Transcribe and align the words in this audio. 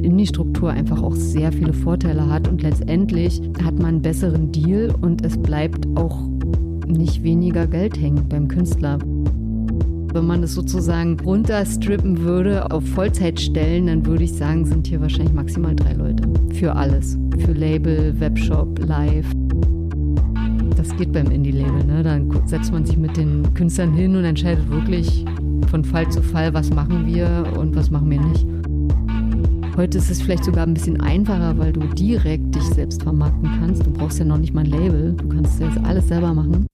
Indie-Struktur 0.00 0.70
einfach 0.70 1.02
auch 1.02 1.14
sehr 1.14 1.52
viele 1.52 1.72
Vorteile 1.72 2.28
hat 2.28 2.48
und 2.48 2.62
letztendlich 2.62 3.40
hat 3.64 3.76
man 3.76 3.86
einen 3.86 4.02
besseren 4.02 4.52
Deal 4.52 4.94
und 5.00 5.24
es 5.24 5.36
bleibt 5.36 5.86
auch 5.96 6.20
nicht 6.86 7.22
weniger 7.22 7.66
Geld 7.66 8.00
hängen 8.00 8.28
beim 8.28 8.48
Künstler. 8.48 8.98
Wenn 10.12 10.26
man 10.26 10.42
es 10.42 10.54
sozusagen 10.54 11.20
runterstrippen 11.20 12.22
würde 12.22 12.70
auf 12.72 12.84
Vollzeitstellen, 12.84 13.86
dann 13.86 14.04
würde 14.04 14.24
ich 14.24 14.32
sagen, 14.32 14.64
sind 14.64 14.88
hier 14.88 15.00
wahrscheinlich 15.00 15.32
maximal 15.32 15.76
drei 15.76 15.92
Leute. 15.92 16.24
Für 16.52 16.74
alles. 16.74 17.16
Für 17.38 17.52
Label, 17.52 18.18
Webshop, 18.18 18.80
Live. 18.86 19.26
Das 20.76 20.96
geht 20.96 21.12
beim 21.12 21.30
Indie-Label. 21.30 21.84
Ne? 21.84 22.02
Dann 22.02 22.28
setzt 22.46 22.72
man 22.72 22.84
sich 22.84 22.96
mit 22.96 23.16
den 23.16 23.54
Künstlern 23.54 23.92
hin 23.92 24.16
und 24.16 24.24
entscheidet 24.24 24.68
wirklich 24.68 25.24
von 25.70 25.84
Fall 25.84 26.10
zu 26.10 26.22
Fall, 26.22 26.52
was 26.52 26.70
machen 26.70 27.06
wir 27.06 27.44
und 27.56 27.76
was 27.76 27.90
machen 27.90 28.10
wir 28.10 28.20
nicht. 28.20 28.44
Heute 29.76 29.98
ist 29.98 30.10
es 30.10 30.20
vielleicht 30.20 30.44
sogar 30.44 30.66
ein 30.66 30.74
bisschen 30.74 31.00
einfacher, 31.00 31.56
weil 31.56 31.72
du 31.72 31.80
direkt 31.80 32.54
dich 32.54 32.64
selbst 32.64 33.02
vermarkten 33.02 33.48
kannst. 33.60 33.86
Du 33.86 33.90
brauchst 33.92 34.18
ja 34.18 34.24
noch 34.24 34.36
nicht 34.36 34.52
mal 34.52 34.64
ein 34.64 34.70
Label. 34.70 35.12
Du 35.12 35.28
kannst 35.28 35.60
jetzt 35.60 35.78
alles 35.84 36.08
selber 36.08 36.34
machen. 36.34 36.66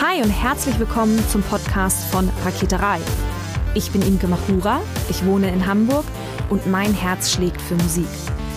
Hi 0.00 0.22
und 0.22 0.30
herzlich 0.30 0.78
willkommen 0.78 1.18
zum 1.28 1.42
Podcast 1.42 2.04
von 2.10 2.28
Raketerei. 2.44 2.98
Ich 3.74 3.90
bin 3.90 4.02
Imke 4.02 4.28
Machura, 4.28 4.80
ich 5.08 5.24
wohne 5.24 5.50
in 5.50 5.66
Hamburg 5.66 6.04
und 6.50 6.66
mein 6.66 6.92
Herz 6.92 7.32
schlägt 7.32 7.60
für 7.60 7.74
Musik. 7.74 8.06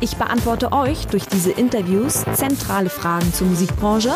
Ich 0.00 0.16
beantworte 0.16 0.72
euch 0.72 1.06
durch 1.06 1.26
diese 1.26 1.52
Interviews 1.52 2.24
zentrale 2.34 2.90
Fragen 2.90 3.32
zur 3.32 3.46
Musikbranche, 3.46 4.12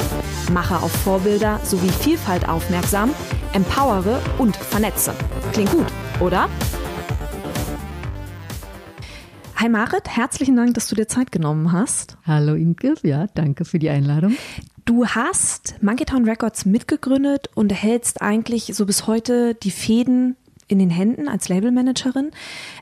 mache 0.53 0.77
auf 0.77 0.91
Vorbilder 0.91 1.61
sowie 1.63 1.89
Vielfalt 1.89 2.49
aufmerksam, 2.49 3.15
empowere 3.53 4.21
und 4.39 4.57
vernetze. 4.57 5.15
Klingt 5.53 5.71
gut, 5.71 5.87
oder? 6.21 6.49
Hi 9.57 9.69
Marit, 9.69 10.09
herzlichen 10.09 10.57
Dank, 10.57 10.75
dass 10.75 10.89
du 10.89 10.95
dir 10.95 11.09
Zeit 11.09 11.33
genommen 11.33 11.73
hast. 11.73 12.17
Hallo 12.27 12.55
Imke, 12.55 12.95
ja, 13.03 13.27
danke 13.35 13.65
für 13.65 13.79
die 13.79 13.89
Einladung. 13.89 14.37
Du 14.85 15.07
hast 15.07 15.77
Monkey 15.83 16.05
Town 16.05 16.25
Records 16.25 16.65
mitgegründet 16.65 17.51
und 17.55 17.73
hältst 17.73 18.23
eigentlich 18.23 18.73
so 18.75 18.87
bis 18.87 19.07
heute 19.07 19.55
die 19.55 19.71
Fäden 19.71 20.37
in 20.69 20.79
den 20.79 20.91
Händen 20.91 21.29
als 21.29 21.49
Labelmanagerin. 21.49 22.31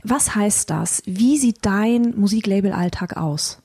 Was 0.03 0.34
heißt 0.34 0.69
das? 0.70 1.03
Wie 1.06 1.39
sieht 1.39 1.59
dein 1.62 2.15
Musiklabel-Alltag 2.17 3.17
aus? 3.17 3.62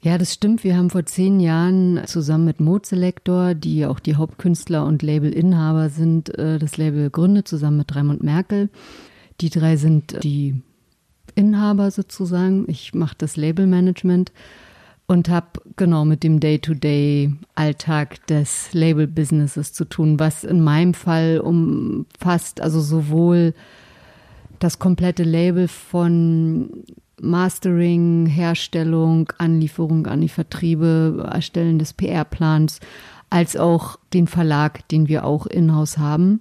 Ja, 0.00 0.18
das 0.18 0.34
stimmt. 0.34 0.64
Wir 0.64 0.76
haben 0.76 0.90
vor 0.90 1.06
zehn 1.06 1.38
Jahren 1.38 2.02
zusammen 2.06 2.44
mit 2.44 2.58
Mode 2.58 2.86
Selector, 2.88 3.54
die 3.54 3.86
auch 3.86 4.00
die 4.00 4.16
Hauptkünstler 4.16 4.84
und 4.84 5.02
Labelinhaber 5.02 5.90
sind, 5.90 6.36
äh, 6.36 6.58
das 6.58 6.76
Label 6.76 7.04
gegründet, 7.04 7.46
zusammen 7.46 7.76
mit 7.76 7.94
Raimund 7.94 8.22
Merkel. 8.22 8.68
Die 9.40 9.50
drei 9.50 9.76
sind 9.76 10.22
die 10.24 10.60
Inhaber 11.36 11.92
sozusagen. 11.92 12.64
Ich 12.68 12.94
mache 12.94 13.14
das 13.16 13.36
Labelmanagement 13.36 14.32
und 15.12 15.28
habe 15.28 15.60
genau 15.76 16.04
mit 16.06 16.22
dem 16.22 16.40
Day-to-Day-Alltag 16.40 18.26
des 18.28 18.72
Label-Businesses 18.72 19.74
zu 19.74 19.84
tun, 19.84 20.18
was 20.18 20.42
in 20.42 20.62
meinem 20.62 20.94
Fall 20.94 21.38
umfasst, 21.38 22.62
also 22.62 22.80
sowohl 22.80 23.52
das 24.58 24.78
komplette 24.78 25.22
Label 25.22 25.68
von 25.68 26.84
Mastering, 27.20 28.26
Herstellung, 28.26 29.30
Anlieferung 29.36 30.06
an 30.06 30.22
die 30.22 30.30
Vertriebe, 30.30 31.28
Erstellen 31.30 31.78
des 31.78 31.92
PR-Plans, 31.92 32.80
als 33.28 33.56
auch 33.56 33.98
den 34.14 34.26
Verlag, 34.26 34.88
den 34.88 35.08
wir 35.08 35.26
auch 35.26 35.46
in-house 35.46 35.98
haben, 35.98 36.40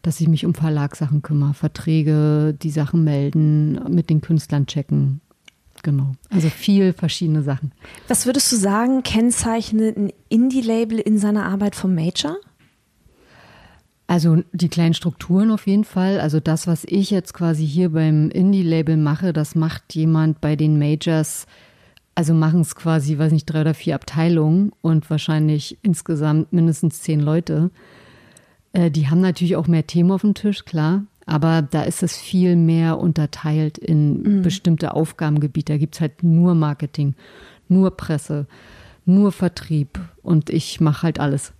dass 0.00 0.20
ich 0.20 0.28
mich 0.28 0.46
um 0.46 0.54
Verlagssachen 0.54 1.20
kümmere, 1.20 1.54
Verträge, 1.54 2.56
die 2.60 2.70
Sachen 2.70 3.04
melden, 3.04 3.78
mit 3.92 4.08
den 4.08 4.22
Künstlern 4.22 4.66
checken 4.66 5.20
Genau. 5.86 6.16
Also 6.30 6.48
viel 6.48 6.92
verschiedene 6.92 7.44
Sachen. 7.44 7.70
Was 8.08 8.26
würdest 8.26 8.50
du 8.50 8.56
sagen, 8.56 9.04
kennzeichnet 9.04 9.96
ein 9.96 10.12
Indie-Label 10.28 10.98
in 10.98 11.16
seiner 11.16 11.44
Arbeit 11.44 11.76
vom 11.76 11.94
Major? 11.94 12.38
Also 14.08 14.42
die 14.50 14.68
kleinen 14.68 14.94
Strukturen 14.94 15.52
auf 15.52 15.68
jeden 15.68 15.84
Fall. 15.84 16.18
Also 16.18 16.40
das, 16.40 16.66
was 16.66 16.82
ich 16.88 17.12
jetzt 17.12 17.34
quasi 17.34 17.64
hier 17.64 17.90
beim 17.90 18.30
Indie-Label 18.30 18.96
mache, 18.96 19.32
das 19.32 19.54
macht 19.54 19.94
jemand 19.94 20.40
bei 20.40 20.56
den 20.56 20.76
Majors. 20.76 21.46
Also 22.16 22.34
machen 22.34 22.62
es 22.62 22.74
quasi, 22.74 23.16
weiß 23.16 23.30
nicht, 23.30 23.46
drei 23.46 23.60
oder 23.60 23.74
vier 23.74 23.94
Abteilungen 23.94 24.72
und 24.82 25.08
wahrscheinlich 25.08 25.78
insgesamt 25.82 26.52
mindestens 26.52 27.00
zehn 27.00 27.20
Leute. 27.20 27.70
Äh, 28.72 28.90
die 28.90 29.08
haben 29.08 29.20
natürlich 29.20 29.54
auch 29.54 29.68
mehr 29.68 29.86
Themen 29.86 30.10
auf 30.10 30.22
dem 30.22 30.34
Tisch, 30.34 30.64
klar. 30.64 31.04
Aber 31.26 31.60
da 31.62 31.82
ist 31.82 32.04
es 32.04 32.16
viel 32.16 32.54
mehr 32.54 32.98
unterteilt 32.98 33.78
in 33.78 34.22
mhm. 34.22 34.42
bestimmte 34.42 34.94
Aufgabengebiete. 34.94 35.72
Da 35.72 35.78
gibt 35.78 35.96
es 35.96 36.00
halt 36.00 36.22
nur 36.22 36.54
Marketing, 36.54 37.14
nur 37.68 37.96
Presse, 37.96 38.46
nur 39.04 39.32
Vertrieb 39.32 39.98
und 40.22 40.50
ich 40.50 40.80
mache 40.80 41.02
halt 41.02 41.18
alles. 41.20 41.52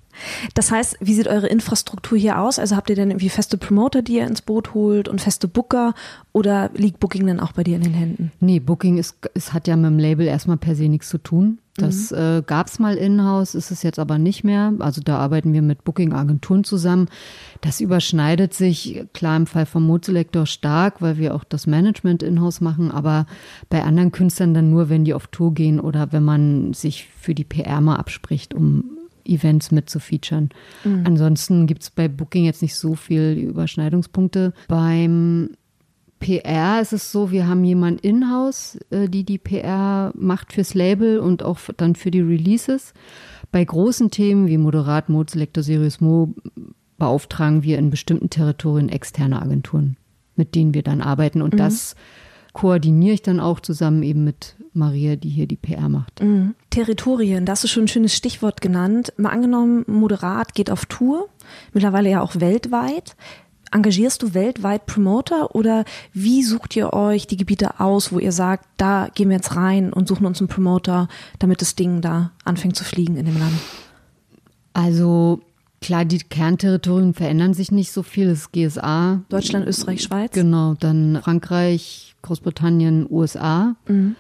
Das 0.55 0.71
heißt, 0.71 0.97
wie 1.01 1.15
sieht 1.15 1.29
eure 1.29 1.47
Infrastruktur 1.47 2.19
hier 2.19 2.41
aus? 2.41 2.59
Also 2.59 2.77
habt 2.77 2.91
ihr 2.91 2.97
denn 2.97 3.11
irgendwie 3.11 3.29
feste 3.29 3.59
Promoter, 3.59 4.03
die 4.03 4.17
ihr 4.17 4.27
ins 4.27 4.43
Boot 4.43 4.75
holt 4.75 5.09
und 5.09 5.21
feste 5.21 5.49
Booker 5.49 5.95
oder 6.33 6.71
liegt 6.75 7.01
Booking 7.01 7.27
dann 7.27 7.41
auch 7.41 7.53
bei 7.53 7.65
dir 7.65 7.77
in 7.77 7.83
den 7.83 7.95
Händen? 7.95 8.33
Nee, 8.41 8.61
Booking 8.61 8.99
ist, 8.99 9.17
es 9.35 9.53
hat 9.53 9.69
ja 9.69 9.77
mit 9.77 9.87
dem 9.87 9.99
Label 9.99 10.27
erstmal 10.27 10.57
per 10.57 10.75
se 10.75 10.89
nichts 10.89 11.09
zu 11.09 11.19
tun. 11.19 11.59
Das 11.77 12.11
mhm. 12.11 12.17
äh, 12.17 12.43
gab 12.43 12.69
es 12.69 12.79
mal 12.79 12.97
in-house, 12.97 13.55
ist 13.55 13.71
es 13.71 13.83
jetzt 13.83 13.99
aber 13.99 14.19
nicht 14.19 14.45
mehr. 14.45 14.73
Also 14.79 15.01
da 15.03 15.19
arbeiten 15.19 15.53
wir 15.53 15.63
mit 15.63 15.85
Booking-Agenturen 15.85 16.65
zusammen. 16.65 17.09
Das 17.61 17.81
überschneidet 17.81 18.55
sich 18.55 19.05
klar 19.13 19.37
im 19.37 19.47
Fall 19.47 19.67
vom 19.67 19.87
Modeselektor 19.87 20.47
stark, 20.47 21.03
weil 21.03 21.19
wir 21.19 21.35
auch 21.35 21.45
das 21.45 21.67
Management 21.67 22.23
in-house 22.23 22.61
machen, 22.61 22.91
aber 22.91 23.27
bei 23.69 23.83
anderen 23.83 24.13
Künstlern 24.13 24.55
dann 24.55 24.71
nur, 24.71 24.89
wenn 24.89 25.05
die 25.05 25.15
auf 25.15 25.27
Tour 25.27 25.55
gehen 25.55 25.81
oder 25.81 26.13
wenn 26.13 26.25
man 26.25 26.73
sich 26.73 27.09
für 27.19 27.35
die 27.35 27.45
PR 27.45 27.81
mal 27.81 27.97
abspricht, 27.97 28.55
um 28.55 28.96
Events 29.27 29.71
mit 29.71 29.91
zu 29.91 30.01
featuren. 30.01 30.51
Mhm. 30.85 31.05
Ansonsten 31.07 31.67
gibt 31.67 31.83
es 31.83 31.91
bei 31.91 32.09
Booking 32.09 32.45
jetzt 32.45 32.63
nicht 32.63 32.77
so 32.77 32.95
viel 32.95 33.33
Überschneidungspunkte. 33.33 34.53
Beim 34.69 35.51
PR 36.19 36.81
ist 36.81 36.93
es 36.93 37.13
so, 37.13 37.31
wir 37.31 37.47
haben 37.47 37.65
jemanden 37.65 38.01
in-house, 38.01 38.79
äh, 38.91 39.09
die 39.09 39.25
die 39.25 39.39
PR 39.39 40.13
macht 40.15 40.53
fürs 40.53 40.75
Label 40.75 41.19
und 41.19 41.43
auch 41.43 41.59
dann 41.77 41.95
für 41.95 42.11
die 42.11 42.21
Releases. 42.21 42.95
Bei 43.53 43.65
großen 43.65 44.11
Themen 44.11 44.49
wie 44.49 44.59
Moderat, 44.59 45.09
Mode, 45.09 45.31
Selector, 45.31 45.63
Serious 45.63 46.01
Mo 46.01 46.35
beauftragen 46.99 47.63
wir 47.63 47.79
in 47.79 47.91
bestimmten 47.91 48.31
Territorien 48.31 48.89
externe 48.89 49.43
Agenturen, 49.43 49.97
mit 50.35 50.55
denen 50.55 50.75
wir 50.75 50.83
dann 50.83 51.03
arbeiten. 51.03 51.43
Und 51.43 51.55
mhm. 51.55 51.59
das 51.59 51.95
koordiniere 52.57 53.13
ich 53.13 53.21
dann 53.21 53.39
auch 53.39 53.61
zusammen 53.61 54.03
eben 54.03 54.25
mit 54.25 54.57
Maria, 54.73 55.17
die 55.17 55.29
hier 55.29 55.47
die 55.47 55.57
PR 55.57 55.91
macht. 55.91 56.23
Mhm. 56.23 56.55
Territorien, 56.71 57.45
da 57.45 57.53
hast 57.53 57.65
du 57.65 57.69
schon 57.69 57.85
ein 57.85 57.89
schönes 57.89 58.17
Stichwort 58.17 58.63
genannt. 58.63 59.13
Mal 59.19 59.29
angenommen, 59.29 59.85
Moderat 59.87 60.55
geht 60.55 60.71
auf 60.71 60.87
Tour, 60.87 61.29
mittlerweile 61.75 62.09
ja 62.09 62.23
auch 62.23 62.41
weltweit. 62.41 63.15
Engagierst 63.73 64.23
du 64.23 64.33
weltweit 64.33 64.87
Promoter 64.87 65.55
oder 65.55 65.85
wie 66.15 66.43
sucht 66.43 66.75
ihr 66.77 66.95
euch 66.95 67.27
die 67.27 67.37
Gebiete 67.37 67.79
aus, 67.79 68.11
wo 68.11 68.19
ihr 68.19 68.33
sagt, 68.33 68.65
da 68.79 69.11
gehen 69.15 69.29
wir 69.29 69.37
jetzt 69.37 69.55
rein 69.55 69.93
und 69.93 70.09
suchen 70.09 70.25
uns 70.25 70.41
einen 70.41 70.49
Promoter, 70.49 71.09
damit 71.39 71.61
das 71.61 71.75
Ding 71.75 72.01
da 72.01 72.33
anfängt 72.47 72.77
zu 72.77 72.85
fliegen 72.85 73.19
in 73.19 73.27
dem 73.27 73.39
Land? 73.39 73.59
Also 74.73 75.43
klar, 75.87 76.05
die 76.05 76.19
Kernterritorien 76.19 77.15
verändern 77.15 77.55
sich 77.55 77.71
nicht 77.71 77.93
so 77.93 78.03
viel. 78.03 78.27
Das 78.27 78.41
ist 78.41 78.53
GSA. 78.53 79.23
Deutschland, 79.29 79.69
Österreich, 79.69 80.03
Schweiz. 80.03 80.33
Genau, 80.33 80.75
dann 80.75 81.21
Frankreich, 81.23 82.17
Großbritannien, 82.23 83.07
USA. 83.09 83.77
Mhm. 83.87 84.17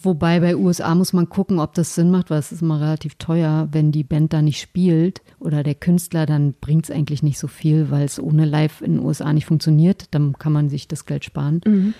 Wobei 0.00 0.38
bei 0.38 0.54
USA 0.54 0.94
muss 0.94 1.12
man 1.12 1.28
gucken, 1.28 1.58
ob 1.58 1.74
das 1.74 1.96
Sinn 1.96 2.12
macht, 2.12 2.30
weil 2.30 2.38
es 2.38 2.52
ist 2.52 2.62
immer 2.62 2.80
relativ 2.80 3.16
teuer, 3.16 3.68
wenn 3.72 3.90
die 3.90 4.04
Band 4.04 4.32
da 4.32 4.40
nicht 4.40 4.60
spielt 4.60 5.22
oder 5.40 5.64
der 5.64 5.74
Künstler, 5.74 6.24
dann 6.24 6.52
bringt 6.60 6.84
es 6.84 6.90
eigentlich 6.94 7.24
nicht 7.24 7.38
so 7.38 7.48
viel, 7.48 7.90
weil 7.90 8.04
es 8.04 8.20
ohne 8.20 8.44
Live 8.44 8.80
in 8.80 8.92
den 8.92 9.04
USA 9.04 9.32
nicht 9.32 9.46
funktioniert. 9.46 10.06
Dann 10.12 10.34
kann 10.34 10.52
man 10.52 10.68
sich 10.68 10.86
das 10.86 11.04
Geld 11.04 11.24
sparen. 11.24 11.62
Mhm. 11.66 11.94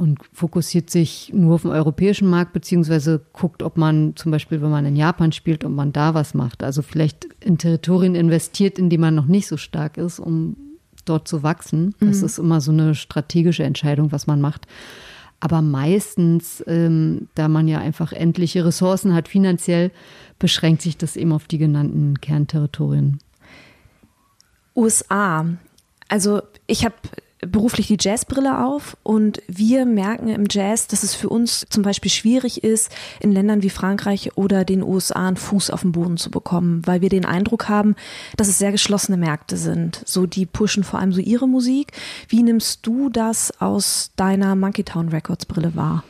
Und 0.00 0.18
fokussiert 0.32 0.88
sich 0.88 1.30
nur 1.34 1.56
auf 1.56 1.62
den 1.62 1.72
europäischen 1.72 2.30
Markt, 2.30 2.54
beziehungsweise 2.54 3.20
guckt, 3.34 3.62
ob 3.62 3.76
man 3.76 4.16
zum 4.16 4.32
Beispiel, 4.32 4.62
wenn 4.62 4.70
man 4.70 4.86
in 4.86 4.96
Japan 4.96 5.30
spielt, 5.30 5.62
ob 5.62 5.72
man 5.72 5.92
da 5.92 6.14
was 6.14 6.32
macht. 6.32 6.62
Also 6.62 6.80
vielleicht 6.80 7.28
in 7.40 7.58
Territorien 7.58 8.14
investiert, 8.14 8.78
in 8.78 8.88
die 8.88 8.96
man 8.96 9.14
noch 9.14 9.26
nicht 9.26 9.46
so 9.46 9.58
stark 9.58 9.98
ist, 9.98 10.18
um 10.18 10.56
dort 11.04 11.28
zu 11.28 11.42
wachsen. 11.42 11.94
Das 12.00 12.20
mhm. 12.20 12.24
ist 12.24 12.38
immer 12.38 12.62
so 12.62 12.72
eine 12.72 12.94
strategische 12.94 13.64
Entscheidung, 13.64 14.10
was 14.10 14.26
man 14.26 14.40
macht. 14.40 14.66
Aber 15.38 15.60
meistens, 15.60 16.64
ähm, 16.66 17.28
da 17.34 17.48
man 17.48 17.68
ja 17.68 17.80
einfach 17.80 18.14
endliche 18.14 18.64
Ressourcen 18.64 19.12
hat, 19.12 19.28
finanziell, 19.28 19.90
beschränkt 20.38 20.80
sich 20.80 20.96
das 20.96 21.14
eben 21.14 21.34
auf 21.34 21.46
die 21.46 21.58
genannten 21.58 22.22
Kernterritorien. 22.22 23.18
USA. 24.74 25.44
Also 26.08 26.40
ich 26.66 26.86
habe 26.86 26.94
beruflich 27.40 27.86
die 27.86 27.96
Jazzbrille 27.98 28.64
auf 28.64 28.96
und 29.02 29.40
wir 29.48 29.86
merken 29.86 30.28
im 30.28 30.46
Jazz, 30.50 30.86
dass 30.86 31.02
es 31.02 31.14
für 31.14 31.28
uns 31.28 31.66
zum 31.70 31.82
Beispiel 31.82 32.10
schwierig 32.10 32.62
ist, 32.62 32.90
in 33.18 33.32
Ländern 33.32 33.62
wie 33.62 33.70
Frankreich 33.70 34.36
oder 34.36 34.64
den 34.64 34.82
USA 34.82 35.28
einen 35.28 35.36
Fuß 35.36 35.70
auf 35.70 35.82
den 35.82 35.92
Boden 35.92 36.16
zu 36.16 36.30
bekommen, 36.30 36.82
weil 36.86 37.00
wir 37.00 37.08
den 37.08 37.24
Eindruck 37.24 37.68
haben, 37.68 37.96
dass 38.36 38.48
es 38.48 38.58
sehr 38.58 38.72
geschlossene 38.72 39.16
Märkte 39.16 39.56
sind. 39.56 40.02
So, 40.04 40.26
die 40.26 40.46
pushen 40.46 40.84
vor 40.84 41.00
allem 41.00 41.12
so 41.12 41.20
ihre 41.20 41.48
Musik. 41.48 41.92
Wie 42.28 42.42
nimmst 42.42 42.86
du 42.86 43.08
das 43.08 43.58
aus 43.60 44.12
deiner 44.16 44.54
Monkeytown 44.54 45.08
Records 45.08 45.46
Brille 45.46 45.74
wahr? 45.74 46.04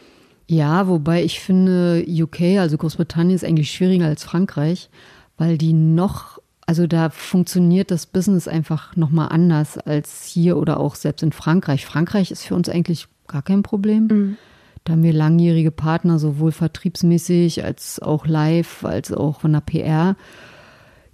Ja, 0.49 0.89
wobei 0.89 1.23
ich 1.23 1.39
finde, 1.39 2.05
UK, 2.09 2.59
also 2.59 2.77
Großbritannien, 2.77 3.37
ist 3.37 3.45
eigentlich 3.45 3.71
schwieriger 3.71 4.07
als 4.07 4.25
Frankreich, 4.25 4.91
weil 5.39 5.59
die 5.59 5.73
noch 5.73 6.40
also 6.71 6.87
da 6.87 7.11
funktioniert 7.11 7.91
das 7.91 8.07
Business 8.07 8.47
einfach 8.47 8.95
nochmal 8.95 9.31
anders 9.31 9.77
als 9.77 10.23
hier 10.23 10.57
oder 10.57 10.79
auch 10.79 10.95
selbst 10.95 11.25
in 11.25 11.33
Frankreich. 11.33 11.85
Frankreich 11.85 12.31
ist 12.31 12.45
für 12.45 12.55
uns 12.55 12.69
eigentlich 12.69 13.09
gar 13.27 13.43
kein 13.43 13.65
Problem. 13.65 14.07
Mhm. 14.07 14.37
Da 14.85 14.93
haben 14.93 15.03
wir 15.03 15.13
langjährige 15.13 15.73
Partner, 15.73 16.21
sowohl 16.21 16.53
vertriebsmäßig 16.53 17.65
als 17.65 17.99
auch 17.99 18.25
live, 18.25 18.85
als 18.85 19.11
auch 19.13 19.41
von 19.41 19.53
der 19.53 19.63
PR. 19.63 20.15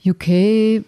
UK 0.04 0.28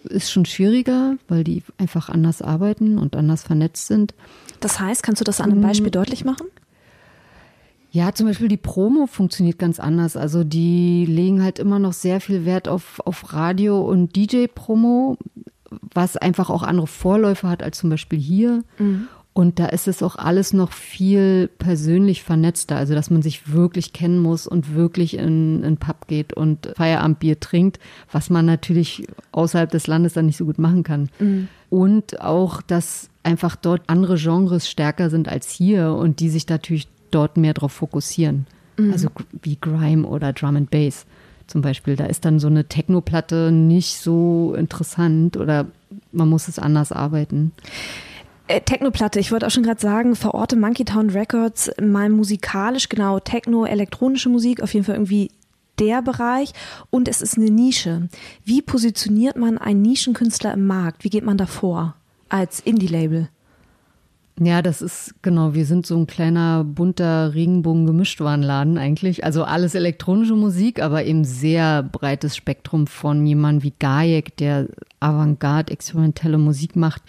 ist 0.03 0.29
schon 0.31 0.45
schwieriger, 0.45 1.15
weil 1.27 1.43
die 1.43 1.63
einfach 1.79 2.09
anders 2.09 2.43
arbeiten 2.43 2.99
und 2.99 3.15
anders 3.15 3.41
vernetzt 3.41 3.87
sind. 3.87 4.13
Das 4.59 4.79
heißt, 4.79 5.01
kannst 5.01 5.19
du 5.19 5.25
das 5.25 5.41
an 5.41 5.51
einem 5.51 5.61
Beispiel 5.61 5.87
mhm. 5.87 5.93
deutlich 5.93 6.25
machen? 6.25 6.45
Ja, 7.91 8.13
zum 8.13 8.27
Beispiel 8.27 8.47
die 8.47 8.57
Promo 8.57 9.07
funktioniert 9.07 9.57
ganz 9.57 9.79
anders. 9.79 10.15
Also 10.15 10.43
die 10.43 11.05
legen 11.05 11.43
halt 11.43 11.57
immer 11.59 11.79
noch 11.79 11.93
sehr 11.93 12.21
viel 12.21 12.45
Wert 12.45 12.67
auf, 12.67 12.99
auf 13.05 13.33
Radio- 13.33 13.81
und 13.81 14.15
DJ-Promo, 14.15 15.17
was 15.93 16.17
einfach 16.17 16.49
auch 16.49 16.63
andere 16.63 16.87
Vorläufe 16.87 17.49
hat 17.49 17.63
als 17.63 17.79
zum 17.79 17.89
Beispiel 17.89 18.19
hier. 18.19 18.63
Mhm. 18.77 19.07
Und 19.33 19.57
da 19.57 19.67
ist 19.67 19.87
es 19.87 20.03
auch 20.03 20.17
alles 20.17 20.53
noch 20.53 20.73
viel 20.73 21.49
persönlich 21.59 22.23
vernetzter, 22.23 22.75
also 22.75 22.93
dass 22.93 23.09
man 23.09 23.21
sich 23.21 23.53
wirklich 23.53 23.93
kennen 23.93 24.19
muss 24.19 24.47
und 24.47 24.75
wirklich 24.75 25.15
in 25.17 25.63
einen 25.63 25.77
Pub 25.77 26.07
geht 26.07 26.33
und 26.33 26.73
Feierabendbier 26.75 27.39
trinkt, 27.39 27.79
was 28.11 28.29
man 28.29 28.45
natürlich 28.45 29.07
außerhalb 29.31 29.71
des 29.71 29.87
Landes 29.87 30.13
dann 30.13 30.25
nicht 30.25 30.37
so 30.37 30.45
gut 30.45 30.59
machen 30.59 30.83
kann. 30.83 31.09
Mhm. 31.19 31.47
Und 31.69 32.21
auch, 32.21 32.61
dass 32.61 33.09
einfach 33.23 33.55
dort 33.55 33.83
andere 33.87 34.17
Genres 34.17 34.69
stärker 34.69 35.09
sind 35.09 35.29
als 35.29 35.49
hier 35.49 35.93
und 35.93 36.19
die 36.19 36.29
sich 36.29 36.47
natürlich 36.49 36.87
dort 37.11 37.37
mehr 37.37 37.53
darauf 37.53 37.71
fokussieren. 37.71 38.47
Mhm. 38.77 38.91
Also 38.91 39.09
wie 39.41 39.57
Grime 39.59 40.07
oder 40.07 40.33
Drum 40.33 40.55
and 40.55 40.71
Bass 40.71 41.05
zum 41.47 41.61
Beispiel. 41.61 41.95
Da 41.95 42.05
ist 42.05 42.25
dann 42.25 42.39
so 42.39 42.47
eine 42.47 42.65
Techno-Platte 42.65 43.51
nicht 43.51 43.97
so 43.97 44.55
interessant 44.57 45.37
oder 45.37 45.67
man 46.11 46.29
muss 46.29 46.47
es 46.47 46.59
anders 46.59 46.91
arbeiten. 46.91 47.51
Äh, 48.47 48.61
Techno-Platte, 48.61 49.19
ich 49.19 49.31
wollte 49.31 49.45
auch 49.47 49.51
schon 49.51 49.63
gerade 49.63 49.81
sagen, 49.81 50.15
verorte 50.15 50.55
Monkey 50.55 50.85
Town 50.85 51.09
Records 51.09 51.71
mal 51.81 52.09
musikalisch, 52.09 52.89
genau, 52.89 53.19
Techno, 53.19 53.65
elektronische 53.65 54.29
Musik, 54.29 54.63
auf 54.63 54.73
jeden 54.73 54.85
Fall 54.85 54.95
irgendwie 54.95 55.31
der 55.79 56.01
Bereich 56.01 56.53
und 56.89 57.07
es 57.07 57.21
ist 57.21 57.37
eine 57.37 57.49
Nische. 57.49 58.09
Wie 58.43 58.61
positioniert 58.61 59.37
man 59.37 59.57
einen 59.57 59.81
Nischenkünstler 59.81 60.53
im 60.53 60.67
Markt? 60.67 61.03
Wie 61.03 61.09
geht 61.09 61.23
man 61.23 61.37
da 61.37 61.45
vor 61.45 61.95
als 62.27 62.59
Indie-Label? 62.59 63.29
Ja, 64.41 64.61
das 64.61 64.81
ist 64.81 65.15
genau, 65.21 65.53
wir 65.53 65.65
sind 65.65 65.85
so 65.85 65.97
ein 65.97 66.07
kleiner 66.07 66.63
bunter 66.63 67.33
Regenbogen-Gemischtwarenladen 67.33 68.77
eigentlich. 68.77 69.25
Also 69.25 69.43
alles 69.43 69.75
elektronische 69.75 70.35
Musik, 70.35 70.81
aber 70.81 71.03
eben 71.03 71.25
sehr 71.25 71.83
breites 71.83 72.37
Spektrum 72.37 72.87
von 72.87 73.25
jemandem 73.25 73.63
wie 73.63 73.73
Gajek, 73.77 74.37
der 74.37 74.67
Avantgarde, 75.01 75.73
experimentelle 75.73 76.37
Musik 76.37 76.77
macht. 76.77 77.01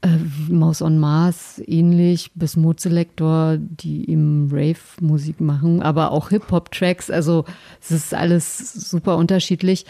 Äh, 0.00 0.08
Maus 0.48 0.80
on 0.80 0.98
Mars 0.98 1.60
ähnlich, 1.66 2.30
bis 2.34 2.56
Mood 2.56 2.80
Selector, 2.80 3.58
die 3.58 4.08
eben 4.10 4.48
Rave-Musik 4.50 5.38
machen, 5.38 5.82
aber 5.82 6.12
auch 6.12 6.30
Hip-Hop-Tracks. 6.30 7.10
Also 7.10 7.44
es 7.78 7.90
ist 7.90 8.14
alles 8.14 8.72
super 8.72 9.18
unterschiedlich. 9.18 9.84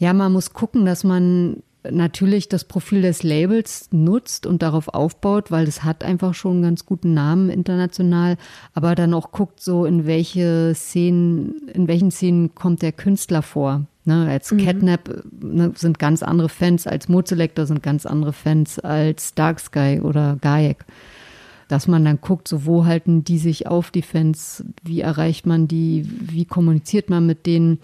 Ja, 0.00 0.14
man 0.14 0.32
muss 0.32 0.54
gucken, 0.54 0.86
dass 0.86 1.04
man 1.04 1.62
natürlich 1.90 2.48
das 2.48 2.64
Profil 2.64 3.02
des 3.02 3.22
Labels 3.22 3.88
nutzt 3.90 4.46
und 4.46 4.62
darauf 4.62 4.88
aufbaut, 4.88 5.50
weil 5.50 5.66
es 5.66 5.84
hat 5.84 6.04
einfach 6.04 6.34
schon 6.34 6.52
einen 6.52 6.62
ganz 6.62 6.86
guten 6.86 7.14
Namen 7.14 7.50
international, 7.50 8.36
aber 8.74 8.94
dann 8.94 9.14
auch 9.14 9.32
guckt 9.32 9.60
so, 9.60 9.84
in 9.84 10.06
welche 10.06 10.74
Szenen, 10.74 11.68
in 11.72 11.88
welchen 11.88 12.10
Szenen 12.10 12.54
kommt 12.54 12.82
der 12.82 12.92
Künstler 12.92 13.42
vor. 13.42 13.86
Ne, 14.04 14.28
als 14.28 14.50
mhm. 14.50 14.58
Catnap 14.58 15.24
ne, 15.40 15.72
sind 15.76 16.00
ganz 16.00 16.24
andere 16.24 16.48
Fans, 16.48 16.88
als 16.88 17.08
Mozelektor 17.08 17.66
sind 17.66 17.84
ganz 17.84 18.04
andere 18.04 18.32
Fans 18.32 18.80
als 18.80 19.34
Dark 19.34 19.60
Sky 19.60 20.00
oder 20.02 20.38
Gajek. 20.40 20.84
Dass 21.68 21.86
man 21.86 22.04
dann 22.04 22.20
guckt, 22.20 22.48
so 22.48 22.66
wo 22.66 22.84
halten 22.84 23.22
die 23.22 23.38
sich 23.38 23.68
auf, 23.68 23.92
die 23.92 24.02
Fans, 24.02 24.64
wie 24.82 25.02
erreicht 25.02 25.46
man 25.46 25.68
die, 25.68 26.04
wie 26.20 26.44
kommuniziert 26.46 27.10
man 27.10 27.26
mit 27.26 27.46
denen 27.46 27.78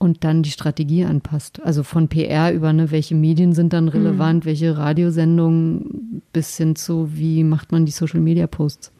und 0.00 0.24
dann 0.24 0.42
die 0.42 0.50
Strategie 0.50 1.04
anpasst. 1.04 1.60
Also 1.62 1.82
von 1.82 2.08
PR 2.08 2.52
über 2.54 2.72
ne, 2.72 2.90
welche 2.90 3.14
Medien 3.14 3.52
sind 3.52 3.74
dann 3.74 3.86
relevant, 3.86 4.44
mhm. 4.44 4.48
welche 4.48 4.76
Radiosendungen 4.76 6.22
bis 6.32 6.56
hin 6.56 6.74
zu, 6.74 7.10
wie 7.14 7.44
macht 7.44 7.70
man 7.70 7.84
die 7.84 7.92
Social 7.92 8.20
Media 8.20 8.46
Posts. 8.46 8.92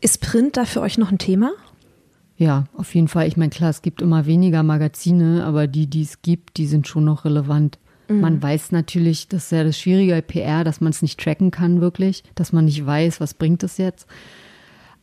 Ist 0.00 0.20
Print 0.20 0.56
da 0.56 0.64
für 0.64 0.80
euch 0.80 0.98
noch 0.98 1.12
ein 1.12 1.18
Thema? 1.18 1.52
Ja, 2.36 2.64
auf 2.76 2.96
jeden 2.96 3.06
Fall. 3.06 3.28
Ich 3.28 3.36
meine, 3.36 3.50
klar, 3.50 3.70
es 3.70 3.80
gibt 3.80 4.02
immer 4.02 4.26
weniger 4.26 4.64
Magazine, 4.64 5.44
aber 5.44 5.68
die, 5.68 5.86
die 5.86 6.02
es 6.02 6.20
gibt, 6.20 6.56
die 6.56 6.66
sind 6.66 6.88
schon 6.88 7.04
noch 7.04 7.24
relevant. 7.24 7.78
Mhm. 8.08 8.20
Man 8.20 8.42
weiß 8.42 8.72
natürlich, 8.72 9.28
das 9.28 9.44
ist 9.44 9.52
ja 9.52 9.62
das 9.62 9.78
Schwierige 9.78 10.14
bei 10.14 10.20
PR, 10.20 10.64
dass 10.64 10.80
man 10.80 10.90
es 10.90 11.00
nicht 11.00 11.20
tracken 11.20 11.52
kann 11.52 11.80
wirklich, 11.80 12.24
dass 12.34 12.52
man 12.52 12.64
nicht 12.64 12.84
weiß, 12.84 13.20
was 13.20 13.34
bringt 13.34 13.62
es 13.62 13.78
jetzt. 13.78 14.08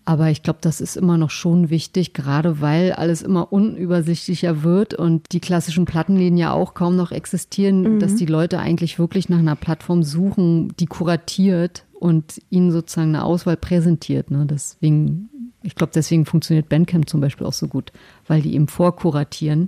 Aber 0.04 0.30
ich 0.30 0.42
glaube, 0.42 0.60
das 0.62 0.82
ist 0.82 0.98
immer 0.98 1.18
noch 1.18 1.30
schon 1.30 1.70
wichtig, 1.70 2.14
gerade 2.14 2.60
weil 2.60 2.94
alles 2.94 3.22
immer 3.22 3.54
unübersichtlicher 3.54 4.64
wird 4.64 4.94
und 4.94 5.32
die 5.32 5.40
klassischen 5.40 5.86
Plattenlinien 5.86 6.38
ja 6.38 6.54
auch 6.54 6.74
kaum 6.74 6.96
noch 6.96 7.12
existieren, 7.12 7.96
mhm. 7.96 8.00
dass 8.00 8.16
die 8.16 8.26
Leute 8.26 8.60
eigentlich 8.60 8.98
wirklich 8.98 9.30
nach 9.30 9.40
einer 9.40 9.56
Plattform 9.56 10.04
suchen, 10.04 10.74
die 10.80 10.88
kuratiert 10.88 11.86
und 11.94 12.42
ihnen 12.50 12.72
sozusagen 12.72 13.10
eine 13.16 13.24
Auswahl 13.24 13.58
präsentiert. 13.58 14.32
Ne? 14.32 14.48
Deswegen, 14.48 15.30
ich 15.62 15.76
glaube, 15.76 15.92
deswegen 15.94 16.26
funktioniert 16.26 16.68
Bandcamp 16.68 17.08
zum 17.08 17.22
Beispiel 17.22 17.46
auch 17.46 17.54
so 17.54 17.68
gut, 17.68 17.92
weil 18.28 18.42
die 18.42 18.56
eben 18.56 18.68
vorkuratieren 18.68 19.68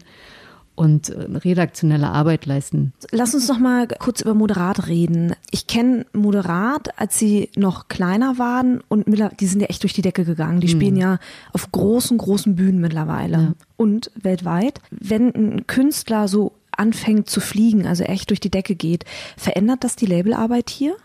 und 0.75 1.09
äh, 1.09 1.37
redaktionelle 1.37 2.09
Arbeit 2.09 2.45
leisten. 2.45 2.93
Lass 3.11 3.33
uns 3.33 3.47
noch 3.47 3.59
mal 3.59 3.87
kurz 3.87 4.21
über 4.21 4.33
Moderat 4.33 4.87
reden. 4.87 5.33
Ich 5.51 5.67
kenne 5.67 6.05
Moderat, 6.13 6.99
als 6.99 7.19
sie 7.19 7.49
noch 7.55 7.87
kleiner 7.87 8.37
waren 8.37 8.81
und 8.87 9.05
die 9.39 9.45
sind 9.45 9.61
ja 9.61 9.67
echt 9.67 9.83
durch 9.83 9.93
die 9.93 10.01
Decke 10.01 10.25
gegangen. 10.25 10.61
Die 10.61 10.67
mhm. 10.67 10.71
spielen 10.71 10.95
ja 10.95 11.19
auf 11.51 11.71
großen, 11.71 12.17
großen 12.17 12.55
Bühnen 12.55 12.81
mittlerweile 12.81 13.37
ja. 13.37 13.53
und 13.77 14.11
weltweit. 14.15 14.81
Wenn 14.89 15.33
ein 15.33 15.67
Künstler 15.67 16.27
so 16.27 16.53
anfängt 16.71 17.29
zu 17.29 17.39
fliegen, 17.39 17.85
also 17.85 18.03
echt 18.03 18.31
durch 18.31 18.39
die 18.39 18.49
Decke 18.49 18.75
geht, 18.75 19.05
verändert 19.37 19.83
das 19.83 19.95
die 19.95 20.07
Labelarbeit 20.07 20.69
hier? 20.69 20.95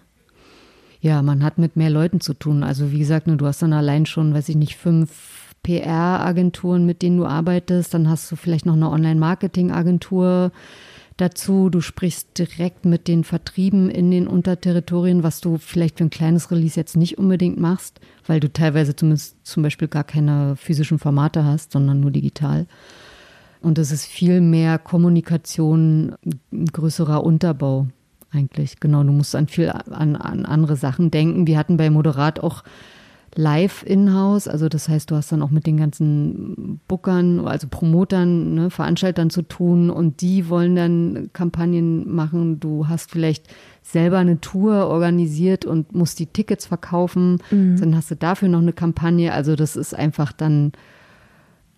Ja, 1.01 1.23
man 1.23 1.45
hat 1.45 1.59
mit 1.59 1.77
mehr 1.77 1.91
Leuten 1.91 2.21
zu 2.21 2.35
tun. 2.35 2.63
Also 2.63 2.91
wie 2.91 2.99
gesagt, 2.99 3.27
ne, 3.27 3.37
du 3.37 3.47
hast 3.47 3.63
dann 3.63 3.73
allein 3.73 4.07
schon, 4.07 4.35
weiß 4.35 4.49
ich 4.49 4.57
nicht, 4.57 4.77
fünf 4.77 5.38
PR-Agenturen, 5.63 6.87
mit 6.87 7.03
denen 7.03 7.19
du 7.19 7.27
arbeitest. 7.27 7.95
Dann 7.95 8.09
hast 8.09 8.31
du 8.31 8.37
vielleicht 8.37 8.67
noch 8.67 8.75
eine 8.75 8.91
Online-Marketing-Agentur 8.91 10.53
dazu. 11.19 11.69
Du 11.69 11.81
sprichst 11.81 12.39
direkt 12.39 12.85
mit 12.85 13.09
den 13.09 13.25
Vertrieben 13.25 13.91
in 13.91 14.11
den 14.11 14.27
Unterterritorien, 14.27 15.23
was 15.23 15.41
du 15.41 15.59
vielleicht 15.59 15.99
für 15.99 16.05
ein 16.05 16.11
kleines 16.11 16.51
Release 16.51 16.79
jetzt 16.79 16.97
nicht 16.97 17.19
unbedingt 17.19 17.61
machst, 17.61 18.01
weil 18.27 18.41
du 18.41 18.51
teilweise 18.51 18.97
zumindest 18.97 19.37
zum 19.45 19.63
Beispiel 19.63 19.89
gar 19.89 20.05
keine 20.05 20.57
physischen 20.57 20.99
Formate 20.99 21.45
hast, 21.45 21.73
sondern 21.73 22.01
nur 22.01 22.11
digital. 22.11 22.67
Und 23.61 23.79
es 23.79 23.91
ist 23.91 24.07
viel 24.07 24.41
mehr 24.41 24.79
Kommunikation, 24.79 26.15
ein 26.53 26.67
größerer 26.67 27.25
Unterbau 27.25 27.89
eigentlich. 28.31 28.79
Genau, 28.81 29.03
du 29.03 29.13
musst 29.13 29.35
an 29.35 29.49
viel 29.49 29.71
an, 29.71 30.17
an 30.17 30.47
andere 30.47 30.77
Sachen 30.77 31.11
denken. 31.11 31.47
Wir 31.47 31.59
hatten 31.59 31.77
bei 31.77 31.91
Moderat 31.91 32.41
auch 32.41 32.63
live 33.35 33.85
in-house. 33.85 34.49
Also 34.49 34.69
das 34.69 34.89
heißt, 34.89 35.11
du 35.11 35.17
hast 35.17 35.31
dann 35.33 35.43
auch 35.43 35.51
mit 35.51 35.67
den 35.67 35.77
ganzen 35.77 36.81
Bookern, 36.89 37.47
also 37.47 37.67
Promotern, 37.69 38.55
ne, 38.55 38.71
Veranstaltern 38.71 39.31
zu 39.31 39.43
tun 39.43 39.91
und 39.91 40.21
die 40.21 40.49
wollen 40.49 40.77
dann 40.77 41.31
Kampagnen 41.33 42.13
machen. 42.13 42.61
Du 42.61 42.89
hast 42.89 43.11
vielleicht 43.11 43.47
selber 43.83 44.19
eine 44.19 44.41
Tour 44.41 44.89
organisiert 44.89 45.65
und 45.65 45.95
musst 45.95 46.19
die 46.19 46.27
Tickets 46.27 46.67
verkaufen. 46.67 47.39
Mhm. 47.51 47.79
Dann 47.79 47.97
hast 47.97 48.11
du 48.11 48.17
dafür 48.17 48.49
noch 48.49 48.61
eine 48.61 48.73
Kampagne. 48.73 49.33
Also 49.33 49.57
das 49.57 49.77
ist 49.77 49.95
einfach 49.95 50.33
dann 50.33 50.73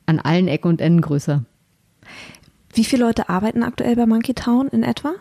an 0.07 0.19
allen 0.19 0.49
Ecken 0.49 0.69
und 0.69 0.80
Enden 0.80 1.00
größer. 1.00 1.45
Wie 2.73 2.85
viele 2.85 3.04
Leute 3.04 3.28
arbeiten 3.28 3.62
aktuell 3.62 3.97
bei 3.97 4.07
Monkey 4.07 4.35
Town 4.35 4.69
in 4.69 4.83
etwa? 4.83 5.12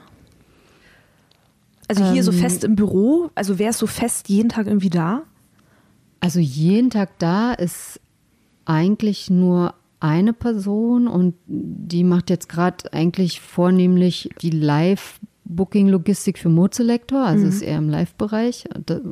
Also 1.87 2.03
hier 2.05 2.17
ähm, 2.17 2.23
so 2.23 2.31
fest 2.31 2.63
im 2.63 2.75
Büro, 2.75 3.31
also 3.33 3.57
wer 3.57 3.71
ist 3.71 3.79
so 3.79 3.87
fest 3.87 4.29
jeden 4.29 4.49
Tag 4.49 4.67
irgendwie 4.67 4.91
da? 4.91 5.23
Also 6.19 6.39
jeden 6.39 6.89
Tag 6.89 7.17
da 7.19 7.53
ist 7.53 7.99
eigentlich 8.65 9.29
nur 9.29 9.73
eine 9.99 10.33
Person 10.33 11.07
und 11.07 11.35
die 11.45 12.03
macht 12.03 12.29
jetzt 12.29 12.49
gerade 12.49 12.93
eigentlich 12.93 13.41
vornehmlich 13.41 14.29
die 14.41 14.51
Live-Booking-Logistik 14.51 16.37
für 16.37 16.49
Moodselector, 16.49 17.25
also 17.25 17.43
mhm. 17.43 17.49
ist 17.49 17.61
eher 17.61 17.77
im 17.77 17.89
Live-Bereich 17.89 18.65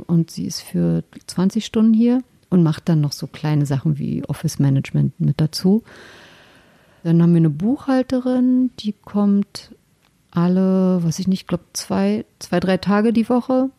und 0.08 0.32
sie 0.32 0.46
ist 0.46 0.62
für 0.62 1.04
20 1.28 1.66
Stunden 1.66 1.94
hier 1.94 2.24
und 2.50 2.64
macht 2.64 2.88
dann 2.88 3.02
noch 3.02 3.12
so 3.12 3.28
kleine 3.28 3.66
Sachen 3.66 3.98
wie 3.98 4.24
Office-Management 4.26 5.20
mit 5.20 5.42
dazu. 5.42 5.84
Dann 7.04 7.22
haben 7.22 7.34
wir 7.34 7.38
eine 7.38 7.50
Buchhalterin, 7.50 8.72
die 8.80 8.94
kommt 8.94 9.72
alle, 10.32 11.04
was 11.04 11.20
ich 11.20 11.28
nicht, 11.28 11.48
glaube 11.48 11.64
zwei, 11.74 12.26
zwei, 12.40 12.60
drei 12.60 12.78
Tage 12.78 13.12
die 13.12 13.28
Woche 13.28 13.70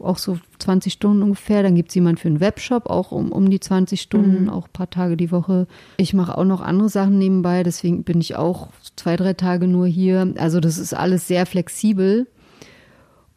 auch 0.00 0.18
so 0.18 0.38
20 0.58 0.92
Stunden 0.92 1.22
ungefähr. 1.22 1.62
Dann 1.62 1.74
gibt 1.74 1.90
es 1.90 1.94
jemanden 1.94 2.18
für 2.18 2.28
einen 2.28 2.40
Webshop, 2.40 2.86
auch 2.86 3.12
um, 3.12 3.32
um 3.32 3.50
die 3.50 3.60
20 3.60 4.00
Stunden, 4.00 4.44
mhm. 4.44 4.50
auch 4.50 4.66
ein 4.66 4.72
paar 4.72 4.90
Tage 4.90 5.16
die 5.16 5.30
Woche. 5.30 5.66
Ich 5.96 6.14
mache 6.14 6.36
auch 6.36 6.44
noch 6.44 6.60
andere 6.60 6.88
Sachen 6.88 7.18
nebenbei, 7.18 7.62
deswegen 7.62 8.04
bin 8.04 8.20
ich 8.20 8.36
auch 8.36 8.68
zwei, 8.96 9.16
drei 9.16 9.34
Tage 9.34 9.66
nur 9.66 9.86
hier. 9.86 10.32
Also 10.38 10.60
das 10.60 10.78
ist 10.78 10.94
alles 10.94 11.28
sehr 11.28 11.46
flexibel. 11.46 12.26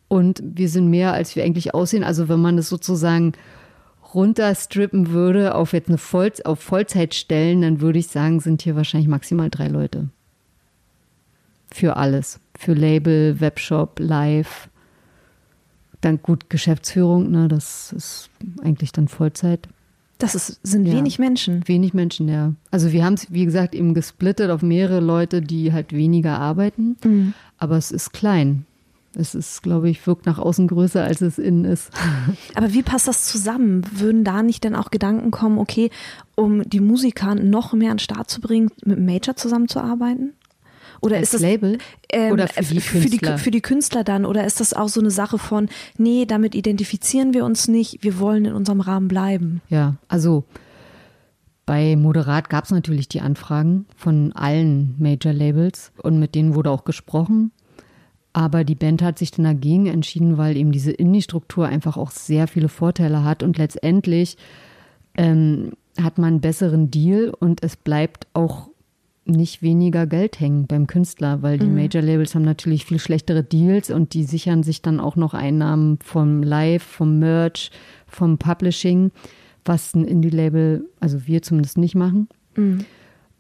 Und 0.08 0.42
wir 0.42 0.70
sind 0.70 0.90
mehr, 0.90 1.14
als 1.14 1.36
wir 1.36 1.44
eigentlich 1.44 1.74
aussehen. 1.74 2.04
Also 2.04 2.30
wenn 2.30 2.40
man 2.40 2.56
das 2.56 2.70
sozusagen 2.70 3.34
runterstrippen 4.14 5.12
würde 5.12 5.54
auf 5.54 5.74
jetzt 5.74 5.90
eine 5.90 5.98
Voll 5.98 6.32
auf 6.46 6.62
Vollzeit 6.62 7.14
stellen, 7.14 7.62
dann 7.62 7.82
würde 7.82 8.00
ich 8.00 8.08
sagen, 8.08 8.40
sind 8.40 8.62
hier 8.62 8.78
wahrscheinlich 8.78 9.10
maximal 9.10 9.50
drei 9.50 9.68
Leute. 9.68 10.08
Für 11.74 11.98
alles. 11.98 12.40
Für 12.58 12.74
Label, 12.74 13.42
Webshop, 13.42 14.00
Live 14.00 14.70
dann 16.02 16.22
gut 16.22 16.50
Geschäftsführung, 16.50 17.32
ne, 17.32 17.48
das 17.48 17.92
ist 17.94 18.30
eigentlich 18.62 18.92
dann 18.92 19.08
Vollzeit. 19.08 19.68
Das 20.20 20.34
ist, 20.34 20.60
sind 20.64 20.86
ja. 20.86 20.94
wenig 20.94 21.20
Menschen. 21.20 21.68
Wenig 21.68 21.94
Menschen, 21.94 22.28
ja. 22.28 22.54
Also 22.72 22.92
wir 22.92 23.06
haben 23.06 23.14
es, 23.14 23.32
wie 23.32 23.46
gesagt, 23.46 23.76
eben 23.76 23.94
gesplittet 23.94 24.50
auf 24.50 24.62
mehrere 24.64 25.00
Leute, 25.00 25.42
die 25.42 25.74
halt 25.74 25.94
weniger 25.94 26.40
arbeiten. 26.40 26.98
Mhm. 27.04 27.34
Aber 27.58 27.78
es 27.78 27.92
ist 27.92 28.14
klein. 28.14 28.66
Es 29.14 29.36
ist, 29.36 29.64
glaube 29.64 29.90
ich, 29.90 30.06
wirkt 30.06 30.26
nach 30.26 30.38
außen 30.38 30.68
größer, 30.68 31.04
als 31.04 31.22
es 31.22 31.38
innen 31.38 31.66
ist. 31.66 31.92
Aber 32.56 32.74
wie 32.74 32.84
passt 32.84 33.08
das 33.08 33.26
zusammen? 33.26 33.84
Würden 33.92 34.24
da 34.24 34.44
nicht 34.44 34.66
dann 34.66 34.76
auch 34.76 34.92
Gedanken 34.92 35.32
kommen, 35.32 35.58
okay, 35.60 35.90
um 36.36 36.68
die 36.68 36.80
Musiker 36.80 37.36
noch 37.36 37.74
mehr 37.74 37.92
an 37.92 37.98
den 37.98 38.04
Start 38.04 38.30
zu 38.30 38.42
bringen, 38.42 38.70
mit 38.86 39.00
Major 39.00 39.36
zusammenzuarbeiten? 39.36 40.34
Oder 41.02 41.18
Als 41.18 41.26
ist 41.26 41.34
das 41.36 41.42
Label 41.42 41.78
ähm, 42.12 42.32
oder 42.34 42.48
für 42.48 42.64
die, 42.64 42.80
für 42.80 43.00
die, 43.00 43.20
für 43.20 43.52
die 43.52 43.62
Künstler 43.62 44.04
dann? 44.04 44.26
Oder 44.26 44.46
ist 44.46 44.60
das 44.60 44.74
auch 44.74 44.90
so 44.90 45.00
eine 45.00 45.12
Sache 45.12 45.38
von, 45.38 45.70
nee, 45.98 46.26
damit 46.26 46.56
identifizieren 46.56 47.34
wir 47.34 47.46
uns 47.46 47.68
nicht, 47.68 48.04
wir 48.04 48.20
wollen 48.20 48.46
in 48.46 48.54
unserem 48.54 48.82
Rahmen 48.82 49.08
bleiben? 49.08 49.62
Ja, 49.70 49.96
also 50.08 50.44
bei 51.66 51.98
Moderat 51.98 52.50
gab 52.50 52.64
es 52.64 52.72
natürlich 52.72 53.10
die 53.10 53.22
Anfragen 53.22 53.86
von 53.96 54.32
allen 54.34 54.96
Major 54.98 55.34
Labels 55.34 55.92
und 56.02 56.18
mit 56.18 56.34
denen 56.34 56.56
wurde 56.56 56.72
auch 56.72 56.86
gesprochen. 56.86 57.52
Aber 58.32 58.64
die 58.64 58.76
Band 58.76 59.02
hat 59.02 59.20
sich 59.20 59.32
dann 59.32 59.46
dagegen 59.46 59.88
entschieden, 59.88 60.38
weil 60.38 60.56
eben 60.58 60.72
diese 60.72 60.92
Indie-Struktur 60.92 61.68
einfach 61.68 61.98
auch 61.98 62.12
sehr 62.12 62.48
viele 62.48 62.70
Vorteile 62.70 63.24
hat 63.24 63.44
und 63.44 63.58
letztendlich 63.58 64.38
ähm, 65.18 65.74
hat 66.02 66.18
man 66.20 66.28
einen 66.28 66.42
besseren 66.42 66.90
Deal 66.90 67.34
und 67.38 67.64
es 67.64 67.76
bleibt 67.76 68.28
auch 68.34 68.70
nicht 69.28 69.62
weniger 69.62 70.08
Geld 70.08 70.40
hängen 70.40 70.68
beim 70.68 70.88
Künstler, 70.88 71.42
weil 71.42 71.58
die 71.58 71.68
mhm. 71.68 71.76
Major 71.76 72.02
Labels 72.02 72.36
haben 72.36 72.44
natürlich 72.44 72.86
viel 72.86 73.00
schlechtere 73.00 73.44
Deals 73.44 73.92
und 73.92 74.14
die 74.14 74.24
sichern 74.24 74.64
sich 74.64 74.82
dann 74.82 75.00
auch 75.00 75.16
noch 75.16 75.34
Einnahmen 75.34 76.00
vom 76.04 76.42
Live, 76.44 76.84
vom 76.84 77.20
Merch, 77.20 77.72
vom 78.08 78.38
Publishing, 78.38 79.12
was 79.66 79.94
ein 79.94 80.06
Indie-Label, 80.06 80.88
also 81.00 81.28
wir 81.28 81.42
zumindest 81.42 81.78
nicht 81.78 81.96
machen. 81.96 82.30
Mhm. 82.56 82.86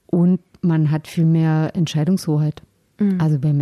Und 0.07 0.39
man 0.61 0.91
hat 0.91 1.07
viel 1.07 1.25
mehr 1.25 1.71
Entscheidungshoheit. 1.73 2.61
Mhm. 2.99 3.19
Also 3.19 3.39
beim 3.39 3.59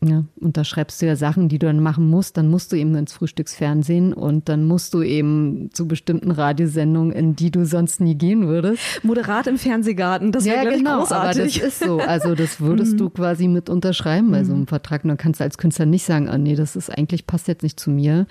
Major 0.00 0.16
Label 0.16 0.16
ja, 0.16 0.24
unterschreibst 0.40 1.00
du 1.00 1.06
ja 1.06 1.16
Sachen, 1.16 1.48
die 1.48 1.58
du 1.58 1.66
dann 1.66 1.80
machen 1.80 2.08
musst, 2.08 2.36
dann 2.36 2.48
musst 2.48 2.72
du 2.72 2.76
eben 2.76 2.94
ins 2.96 3.12
Frühstücksfernsehen 3.12 4.12
und 4.12 4.48
dann 4.48 4.64
musst 4.64 4.92
du 4.94 5.02
eben 5.02 5.70
zu 5.72 5.88
bestimmten 5.88 6.30
Radiosendungen, 6.30 7.12
in 7.12 7.34
die 7.34 7.50
du 7.50 7.64
sonst 7.64 8.00
nie 8.00 8.14
gehen 8.14 8.46
würdest. 8.46 8.82
Moderat 9.02 9.46
im 9.46 9.58
Fernsehgarten, 9.58 10.32
das 10.32 10.44
wäre 10.44 10.64
ja, 10.64 10.76
genau, 10.76 10.98
großartig. 11.00 11.42
aber 11.42 11.44
das 11.44 11.56
ist 11.56 11.78
so. 11.80 11.98
Also 11.98 12.34
das 12.34 12.60
würdest 12.60 12.94
mhm. 12.94 12.98
du 12.98 13.10
quasi 13.10 13.48
mit 13.48 13.68
unterschreiben 13.68 14.30
bei 14.30 14.44
so 14.44 14.52
einem 14.52 14.62
mhm. 14.62 14.66
Vertrag. 14.66 15.04
Und 15.04 15.08
dann 15.08 15.18
kannst 15.18 15.40
du 15.40 15.44
als 15.44 15.58
Künstler 15.58 15.86
nicht 15.86 16.04
sagen, 16.04 16.28
ah 16.28 16.38
nee, 16.38 16.54
das 16.54 16.76
ist 16.76 16.90
eigentlich, 16.90 17.26
passt 17.26 17.48
jetzt 17.48 17.62
nicht 17.62 17.80
zu 17.80 17.90
mir. 17.90 18.26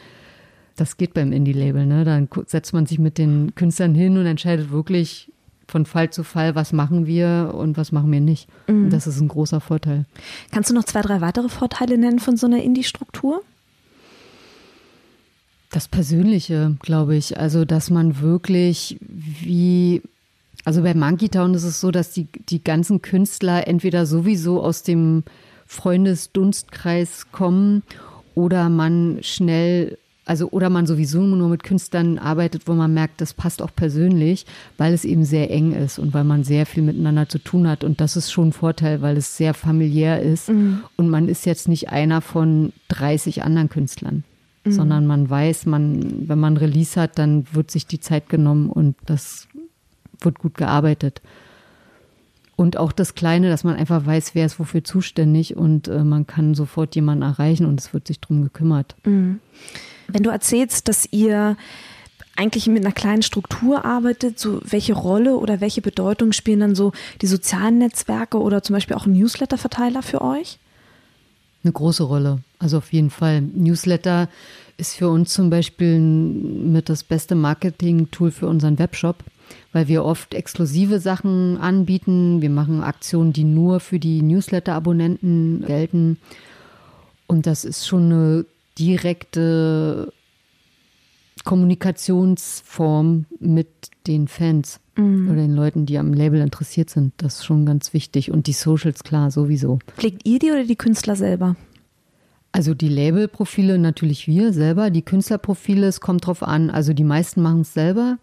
Das 0.75 0.98
geht 0.98 1.13
beim 1.13 1.31
Indie-Label, 1.31 1.86
ne? 1.86 2.03
Dann 2.03 2.27
setzt 2.48 2.74
man 2.74 2.86
sich 2.86 3.00
mit 3.00 3.17
den 3.17 3.55
Künstlern 3.55 3.95
hin 3.95 4.17
und 4.17 4.25
entscheidet 4.25 4.72
wirklich, 4.72 5.31
von 5.67 5.86
Fall 5.86 6.10
zu 6.10 6.24
Fall, 6.24 6.55
was 6.55 6.74
machen 6.74 7.05
wir 7.05 7.53
und 7.55 7.77
was 7.77 7.91
machen 7.91 8.12
wir 8.12 8.22
nicht. 8.22 8.48
Mhm. 8.67 8.89
das 8.89 9.07
ist 9.07 9.19
ein 9.19 9.27
großer 9.27 9.62
Vorteil. 9.62 10.05
Kannst 10.51 10.69
du 10.69 10.74
noch 10.74 10.84
zwei, 10.84 11.01
drei 11.01 11.22
weitere 11.22 11.50
Vorteile 11.50 11.98
nennen 11.98 12.19
von 12.19 12.38
so 12.38 12.48
einer 12.48 12.62
Indie-Struktur? 12.62 13.41
Das 15.72 15.88
Persönliche, 15.88 16.77
glaube 16.81 17.15
ich. 17.15 17.38
Also, 17.38 17.65
dass 17.65 17.89
man 17.89 18.22
wirklich 18.22 18.98
wie, 19.01 20.01
also 20.63 20.84
bei 20.84 20.93
Monkey 20.93 21.29
Town 21.29 21.53
ist 21.53 21.63
es 21.63 21.81
so, 21.81 21.91
dass 21.91 22.12
die, 22.12 22.27
die 22.50 22.63
ganzen 22.63 23.01
Künstler 23.01 23.67
entweder 23.67 24.05
sowieso 24.05 24.62
aus 24.62 24.84
dem 24.84 25.24
Freundesdunstkreis 25.65 27.31
kommen 27.31 27.84
oder 28.36 28.69
man 28.69 29.19
schnell 29.22 29.98
also 30.25 30.50
oder 30.50 30.72
man 30.72 30.88
sowieso 30.88 31.22
nur 31.22 31.50
mit 31.50 31.63
Künstlern 31.63 32.17
arbeitet, 32.17 32.63
wo 32.67 32.74
man 32.74 32.94
merkt, 32.94 33.22
das 33.22 33.36
passt 33.36 33.62
auch 33.62 33.70
persönlich, 33.75 34.48
weil 34.77 34.94
es 34.94 35.05
eben 35.05 35.24
sehr 35.24 35.51
eng 35.51 35.72
ist 35.72 36.00
und 36.00 36.13
weil 36.15 36.24
man 36.24 36.44
sehr 36.44 36.65
viel 36.65 36.82
miteinander 36.82 37.29
zu 37.29 37.38
tun 37.38 37.67
hat. 37.67 37.84
Und 37.84 38.01
das 38.01 38.17
ist 38.17 38.32
schon 38.32 38.50
ein 38.50 38.53
Vorteil, 38.53 39.01
weil 39.03 39.17
es 39.17 39.38
sehr 39.38 39.53
familiär 39.53 40.22
ist. 40.22 40.50
Mhm. 40.50 40.84
Und 40.98 41.10
man 41.10 41.29
ist 41.29 41.46
jetzt 41.46 41.67
nicht 41.67 41.89
einer 41.89 42.22
von 42.22 42.74
30 42.88 43.44
anderen 43.44 43.70
Künstlern, 43.70 44.24
mhm. 44.63 44.72
sondern 44.72 45.05
man 45.05 45.29
weiß, 45.29 45.67
man, 45.67 46.27
wenn 46.27 46.39
man 46.39 46.58
Release 46.58 47.00
hat, 47.00 47.20
dann 47.20 47.46
wird 47.53 47.70
sich 47.70 47.86
die 47.86 48.00
Zeit 48.00 48.27
genommen 48.27 48.72
und 48.72 48.96
das 49.05 49.48
wird 50.22 50.39
gut 50.39 50.55
gearbeitet. 50.55 51.22
Und 52.55 52.77
auch 52.77 52.94
das 52.94 53.13
Kleine, 53.13 53.50
dass 53.50 53.63
man 53.63 53.75
einfach 53.75 54.05
weiß, 54.05 54.34
wer 54.34 54.46
ist 54.46 54.60
wofür 54.60 54.84
zuständig 54.84 55.55
und 55.55 55.88
äh, 55.88 56.03
man 56.03 56.25
kann 56.25 56.55
sofort 56.55 56.96
jemanden 56.96 57.22
erreichen 57.22 57.65
und 57.65 57.79
es 57.79 57.94
wird 57.94 58.08
sich 58.08 58.22
drum 58.22 58.41
gekümmert. 58.41 58.96
Mhm. 59.05 59.39
Wenn 60.08 60.24
du 60.24 60.30
erzählst, 60.30 60.88
dass 60.88 61.08
ihr 61.12 61.58
eigentlich 62.36 62.68
mit 62.68 62.84
einer 62.84 62.94
kleinen 62.94 63.22
Struktur 63.22 63.86
arbeitet, 63.86 64.40
so 64.40 64.60
welche 64.64 64.94
Rolle 64.94 65.38
oder 65.38 65.62
welche 65.62 65.82
Bedeutung 65.82 66.34
spielen 66.34 66.60
dann 66.60 66.76
so 66.76 66.92
die 67.22 67.28
sozialen 67.28 67.78
Netzwerke 67.78 68.40
oder 68.40 68.62
zum 68.62 68.74
Beispiel 68.74 68.96
auch 68.96 69.06
Newsletter-Verteiler 69.06 70.02
für 70.02 70.22
euch? 70.22 70.60
Eine 71.64 71.72
große 71.72 72.04
Rolle, 72.04 72.40
also 72.60 72.78
auf 72.78 72.92
jeden 72.94 73.10
Fall. 73.10 73.42
Newsletter 73.42 74.30
ist 74.78 74.96
für 74.96 75.10
uns 75.10 75.34
zum 75.34 75.50
Beispiel 75.50 76.00
mit 76.00 76.90
das 76.90 77.04
beste 77.04 77.36
Marketing-Tool 77.36 78.32
für 78.32 78.48
unseren 78.48 78.78
Webshop, 78.78 79.24
weil 79.72 79.88
wir 79.88 80.04
oft 80.04 80.34
exklusive 80.34 81.00
Sachen 81.00 81.58
anbieten. 81.58 82.42
Wir 82.42 82.50
machen 82.50 82.84
Aktionen, 82.84 83.32
die 83.32 83.46
nur 83.46 83.80
für 83.80 84.00
die 84.00 84.22
Newsletter-Abonnenten 84.22 85.64
gelten. 85.66 86.18
Und 87.28 87.48
das 87.48 87.64
ist 87.66 87.88
schon 87.88 88.12
eine 88.12 88.46
direkte 88.77 90.12
Kommunikationsform 91.44 93.25
mit 93.39 93.67
den 94.08 94.27
Fans 94.27 94.79
mhm. 94.96 95.29
oder 95.29 95.41
den 95.41 95.53
Leuten, 95.53 95.86
die 95.86 95.98
am 95.98 96.13
Label 96.13 96.41
interessiert 96.41 96.89
sind. 96.89 97.13
Das 97.17 97.36
ist 97.36 97.46
schon 97.46 97.65
ganz 97.65 97.94
wichtig. 97.94 98.32
Und 98.32 98.48
die 98.48 98.53
Socials, 98.53 99.03
klar, 99.03 99.32
sowieso. 99.32 99.79
Pflegt 99.96 100.27
ihr 100.27 100.39
die 100.39 100.51
oder 100.51 100.63
die 100.63 100.75
Künstler 100.75 101.15
selber? 101.15 101.55
Also 102.51 102.74
die 102.74 102.89
Labelprofile 102.89 103.77
natürlich 103.77 104.27
wir 104.27 104.53
selber. 104.53 104.89
Die 104.89 105.01
Künstlerprofile, 105.03 105.88
es 105.88 106.00
kommt 106.00 106.25
drauf 106.25 106.41
an. 106.41 106.70
Also 106.70 106.94
die 106.94 107.03
meisten 107.03 107.41
machen 107.41 107.62
es 107.62 107.74
selber. 107.74 108.17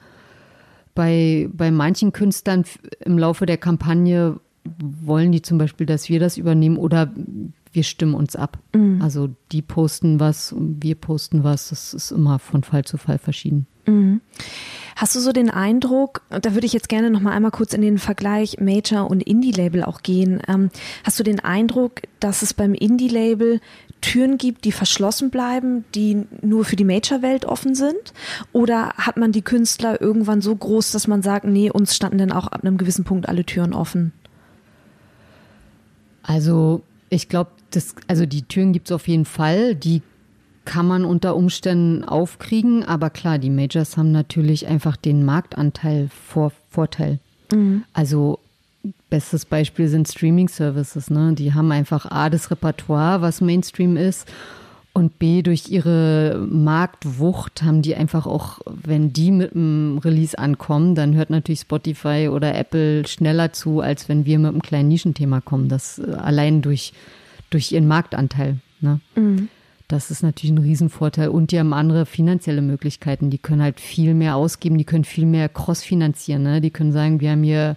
Bei, 0.95 1.49
bei 1.53 1.71
manchen 1.71 2.13
Künstlern 2.13 2.65
im 3.01 3.19
Laufe 3.19 3.47
der 3.47 3.59
Kampagne 3.59 4.41
wollen 4.65 5.33
die 5.33 5.43
zum 5.43 5.59
Beispiel, 5.59 5.87
dass 5.87 6.09
wir 6.09 6.21
das 6.21 6.37
übernehmen 6.37 6.77
oder 6.77 7.13
wir 7.73 7.83
stimmen 7.83 8.15
uns 8.15 8.37
ab. 8.37 8.59
Mhm. 8.75 9.01
Also 9.03 9.31
die 9.51 9.63
posten 9.63 10.21
was 10.21 10.53
und 10.53 10.83
wir 10.83 10.95
posten 10.95 11.43
was. 11.43 11.71
Das 11.71 11.95
ist 11.95 12.11
immer 12.11 12.39
von 12.39 12.63
Fall 12.63 12.85
zu 12.85 12.99
Fall 12.99 13.19
verschieden. 13.19 13.67
Mhm. 13.87 14.21
Hast 14.95 15.17
du 15.17 15.21
so 15.21 15.33
den 15.33 15.51
Eindruck, 15.51 16.23
da 16.29 16.55
würde 16.55 16.67
ich 16.67 16.73
jetzt 16.73 16.89
gerne 16.89 17.11
noch 17.11 17.21
mal 17.21 17.33
einmal 17.33 17.51
kurz 17.51 17.73
in 17.73 17.81
den 17.81 17.99
Vergleich 17.99 18.61
Major 18.61 19.11
und 19.11 19.23
Indie-Label 19.23 19.83
auch 19.83 20.03
gehen. 20.03 20.41
Ähm, 20.47 20.71
hast 21.03 21.19
du 21.19 21.25
den 21.25 21.41
Eindruck, 21.41 22.03
dass 22.21 22.43
es 22.43 22.55
beim 22.55 22.75
Indie-Label 22.75 23.61
Türen 24.03 24.37
gibt, 24.37 24.65
die 24.65 24.73
verschlossen 24.73 25.31
bleiben, 25.31 25.85
die 25.95 26.27
nur 26.43 26.65
für 26.65 26.77
die 26.77 26.85
Major-Welt 26.85 27.47
offen 27.47 27.75
sind? 27.75 28.13
Oder 28.53 28.91
hat 28.97 29.17
man 29.17 29.33
die 29.33 29.43
Künstler 29.43 30.01
irgendwann 30.01 30.43
so 30.43 30.55
groß, 30.55 30.93
dass 30.93 31.09
man 31.09 31.23
sagt, 31.23 31.47
nee, 31.47 31.71
uns 31.71 31.97
standen 31.97 32.19
dann 32.19 32.33
auch 32.33 32.49
ab 32.49 32.63
einem 32.63 32.77
gewissen 32.77 33.05
Punkt 33.05 33.29
alle 33.29 33.45
Türen 33.45 33.73
offen? 33.73 34.13
Also 36.23 36.83
Ich 37.13 37.29
glaube, 37.29 37.51
also 38.09 38.25
die 38.25 38.41
Türen 38.41 38.73
gibt 38.73 38.89
es 38.89 38.93
auf 38.93 39.07
jeden 39.07 39.27
Fall. 39.27 39.75
Die 39.75 40.01
kann 40.65 40.87
man 40.87 41.05
unter 41.05 41.37
Umständen 41.37 42.05
aufkriegen, 42.05 42.85
aber 42.85 43.11
klar, 43.11 43.39
die 43.39 43.51
Majors 43.51 43.99
haben 43.99 44.13
natürlich 44.13 44.67
einfach 44.67 44.97
den 44.97 45.23
Marktanteil 45.23 46.09
vor 46.09 46.53
Vorteil. 46.71 47.19
Mhm. 47.53 47.85
Also 47.93 48.39
bestes 49.11 49.45
Beispiel 49.45 49.89
sind 49.89 50.09
Streaming-Services, 50.09 51.11
ne? 51.11 51.35
Die 51.35 51.53
haben 51.53 51.71
einfach 51.71 52.11
A, 52.11 52.31
das 52.31 52.51
Repertoire, 52.51 53.21
was 53.21 53.43
Mainstream 53.43 53.99
ist, 53.99 54.27
und 54.95 55.19
B, 55.19 55.41
durch 55.41 55.71
ihre 55.71 56.47
Marktwucht 56.51 57.63
haben 57.63 57.81
die 57.81 57.97
einfach 57.97 58.27
auch, 58.27 58.59
wenn 58.67 59.13
die 59.13 59.31
mit 59.31 59.55
einem 59.55 59.99
Release 59.99 60.39
ankommen, 60.39 60.95
dann 60.95 61.15
hört 61.15 61.31
natürlich 61.31 61.61
Spotify 61.61 62.29
oder 62.31 62.55
Apple 62.55 63.07
schneller 63.07 63.55
zu, 63.55 63.81
als 63.81 64.11
wenn 64.11 64.27
wir 64.27 64.39
mit 64.39 64.51
einem 64.51 64.61
kleinen 64.61 64.89
Nischenthema 64.89 65.41
kommen. 65.41 65.71
Das 65.71 65.99
äh, 65.99 66.13
allein 66.13 66.61
durch, 66.61 66.93
durch 67.49 67.73
ihren 67.73 67.89
Marktanteil. 67.89 68.59
Ne? 68.81 69.01
Mhm. 69.15 69.49
Das 69.89 70.11
ist 70.11 70.23
natürlich 70.23 70.55
ein 70.55 70.59
Riesenvorteil. 70.59 71.29
Und 71.29 71.53
die 71.53 71.59
haben 71.59 71.73
andere 71.73 72.05
finanzielle 72.05 72.63
Möglichkeiten. 72.63 73.31
Die 73.31 73.39
können 73.39 73.63
halt 73.63 73.81
viel 73.81 74.13
mehr 74.13 74.37
ausgeben, 74.37 74.77
die 74.77 74.85
können 74.85 75.05
viel 75.05 75.27
mehr 75.27 75.49
cross-finanzieren. 75.49 76.43
Ne? 76.43 76.61
Die 76.61 76.71
können 76.71 76.93
sagen, 76.93 77.21
wir 77.21 77.31
haben 77.31 77.43
hier, 77.43 77.77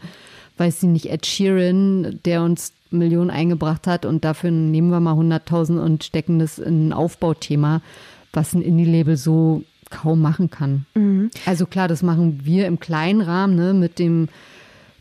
weiß 0.58 0.84
ich 0.84 0.90
nicht, 0.90 1.06
Ed 1.08 1.26
Sheeran, 1.26 2.20
der 2.26 2.44
uns 2.44 2.74
Millionen 2.92 3.30
eingebracht 3.30 3.88
hat 3.88 4.06
und 4.06 4.24
dafür 4.24 4.52
nehmen 4.52 4.90
wir 4.90 5.00
mal 5.00 5.14
100.000 5.14 5.80
und 5.80 6.04
stecken 6.04 6.40
das 6.40 6.60
in 6.60 6.90
ein 6.90 6.94
Aufbauthema, 6.94 7.82
was 8.32 8.54
ein 8.54 8.62
Indie-Label 8.62 9.18
so 9.18 9.64
kaum 9.90 10.22
machen 10.22 10.50
kann. 10.50 10.86
Mhm. 10.96 11.30
Also 11.46 11.66
klar, 11.66 11.88
das 11.88 12.04
machen 12.04 12.42
wir 12.44 12.68
im 12.68 12.80
kleinen 12.80 13.22
Rahmen 13.22 13.56
ne, 13.56 13.74
mit 13.74 14.00
dem 14.00 14.30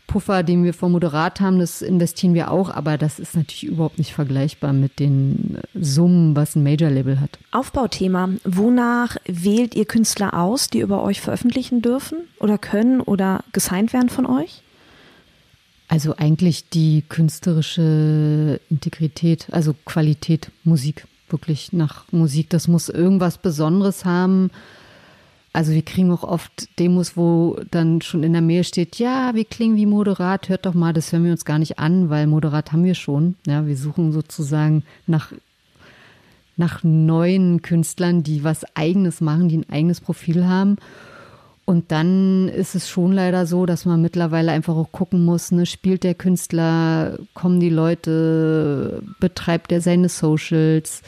Puffer, 0.07 0.43
den 0.43 0.63
wir 0.63 0.73
vom 0.73 0.91
Moderat 0.91 1.41
haben, 1.41 1.59
das 1.59 1.81
investieren 1.81 2.35
wir 2.35 2.51
auch, 2.51 2.69
aber 2.69 2.97
das 2.97 3.19
ist 3.19 3.35
natürlich 3.35 3.65
überhaupt 3.65 3.97
nicht 3.97 4.13
vergleichbar 4.13 4.71
mit 4.71 4.99
den 4.99 5.57
Summen, 5.73 6.35
was 6.35 6.55
ein 6.55 6.63
Major-Label 6.63 7.19
hat. 7.19 7.39
Aufbauthema. 7.51 8.29
Wonach 8.43 9.17
wählt 9.25 9.73
ihr 9.75 9.85
Künstler 9.85 10.35
aus, 10.35 10.69
die 10.69 10.79
über 10.79 11.01
euch 11.03 11.21
veröffentlichen 11.21 11.81
dürfen 11.81 12.19
oder 12.39 12.57
können 12.57 13.01
oder 13.01 13.43
gesigned 13.51 13.93
werden 13.93 14.09
von 14.09 14.25
euch? 14.27 14.61
Also 15.87 16.15
eigentlich 16.17 16.69
die 16.69 17.03
künstlerische 17.07 18.59
Integrität, 18.69 19.47
also 19.51 19.75
Qualität, 19.85 20.51
Musik, 20.63 21.07
wirklich 21.29 21.73
nach 21.73 22.11
Musik. 22.11 22.49
Das 22.49 22.67
muss 22.67 22.89
irgendwas 22.89 23.37
Besonderes 23.37 24.03
haben 24.03 24.49
also 25.55 25.71
wir 25.71 25.83
kriegen 25.83 26.11
auch 26.11 26.23
oft 26.23 26.77
Demos, 26.79 27.15
wo 27.15 27.57
dann 27.71 28.01
schon 28.01 28.23
in 28.23 28.33
der 28.33 28.41
Mail 28.41 28.65
steht, 28.65 28.97
ja, 28.97 29.33
wir 29.35 29.45
klingen 29.45 29.77
wie 29.77 29.85
moderat, 29.85 30.49
hört 30.49 30.65
doch 30.65 30.73
mal, 30.73 30.91
das 30.91 31.13
hören 31.13 31.23
wir 31.23 31.31
uns 31.31 31.45
gar 31.45 31.59
nicht 31.59 31.79
an, 31.79 32.09
weil 32.09 32.27
moderat 32.27 32.73
haben 32.73 32.83
wir 32.83 32.93
schon. 32.93 33.35
Ja, 33.47 33.65
wir 33.65 33.77
suchen 33.77 34.11
sozusagen 34.11 34.83
nach, 35.07 35.31
nach 36.57 36.83
neuen 36.83 37.61
Künstlern, 37.61 38.21
die 38.21 38.43
was 38.43 38.65
eigenes 38.75 39.21
machen, 39.21 39.47
die 39.47 39.59
ein 39.59 39.69
eigenes 39.69 40.01
Profil 40.01 40.45
haben. 40.45 40.75
Und 41.65 41.91
dann 41.91 42.47
ist 42.47 42.75
es 42.75 42.87
schon 42.87 43.11
leider 43.11 43.47
so, 43.47 43.65
dass 43.65 43.85
man 43.85 43.99
mittlerweile 43.99 44.51
einfach 44.51 44.75
auch 44.75 44.91
gucken 44.91 45.25
muss, 45.25 45.51
ne, 45.51 45.65
spielt 45.65 46.03
der 46.03 46.13
Künstler, 46.13 47.17
kommen 47.33 47.59
die 47.59 47.71
Leute, 47.71 49.01
betreibt 49.19 49.71
er 49.71 49.81
seine 49.81 50.09
Socials, 50.09 51.01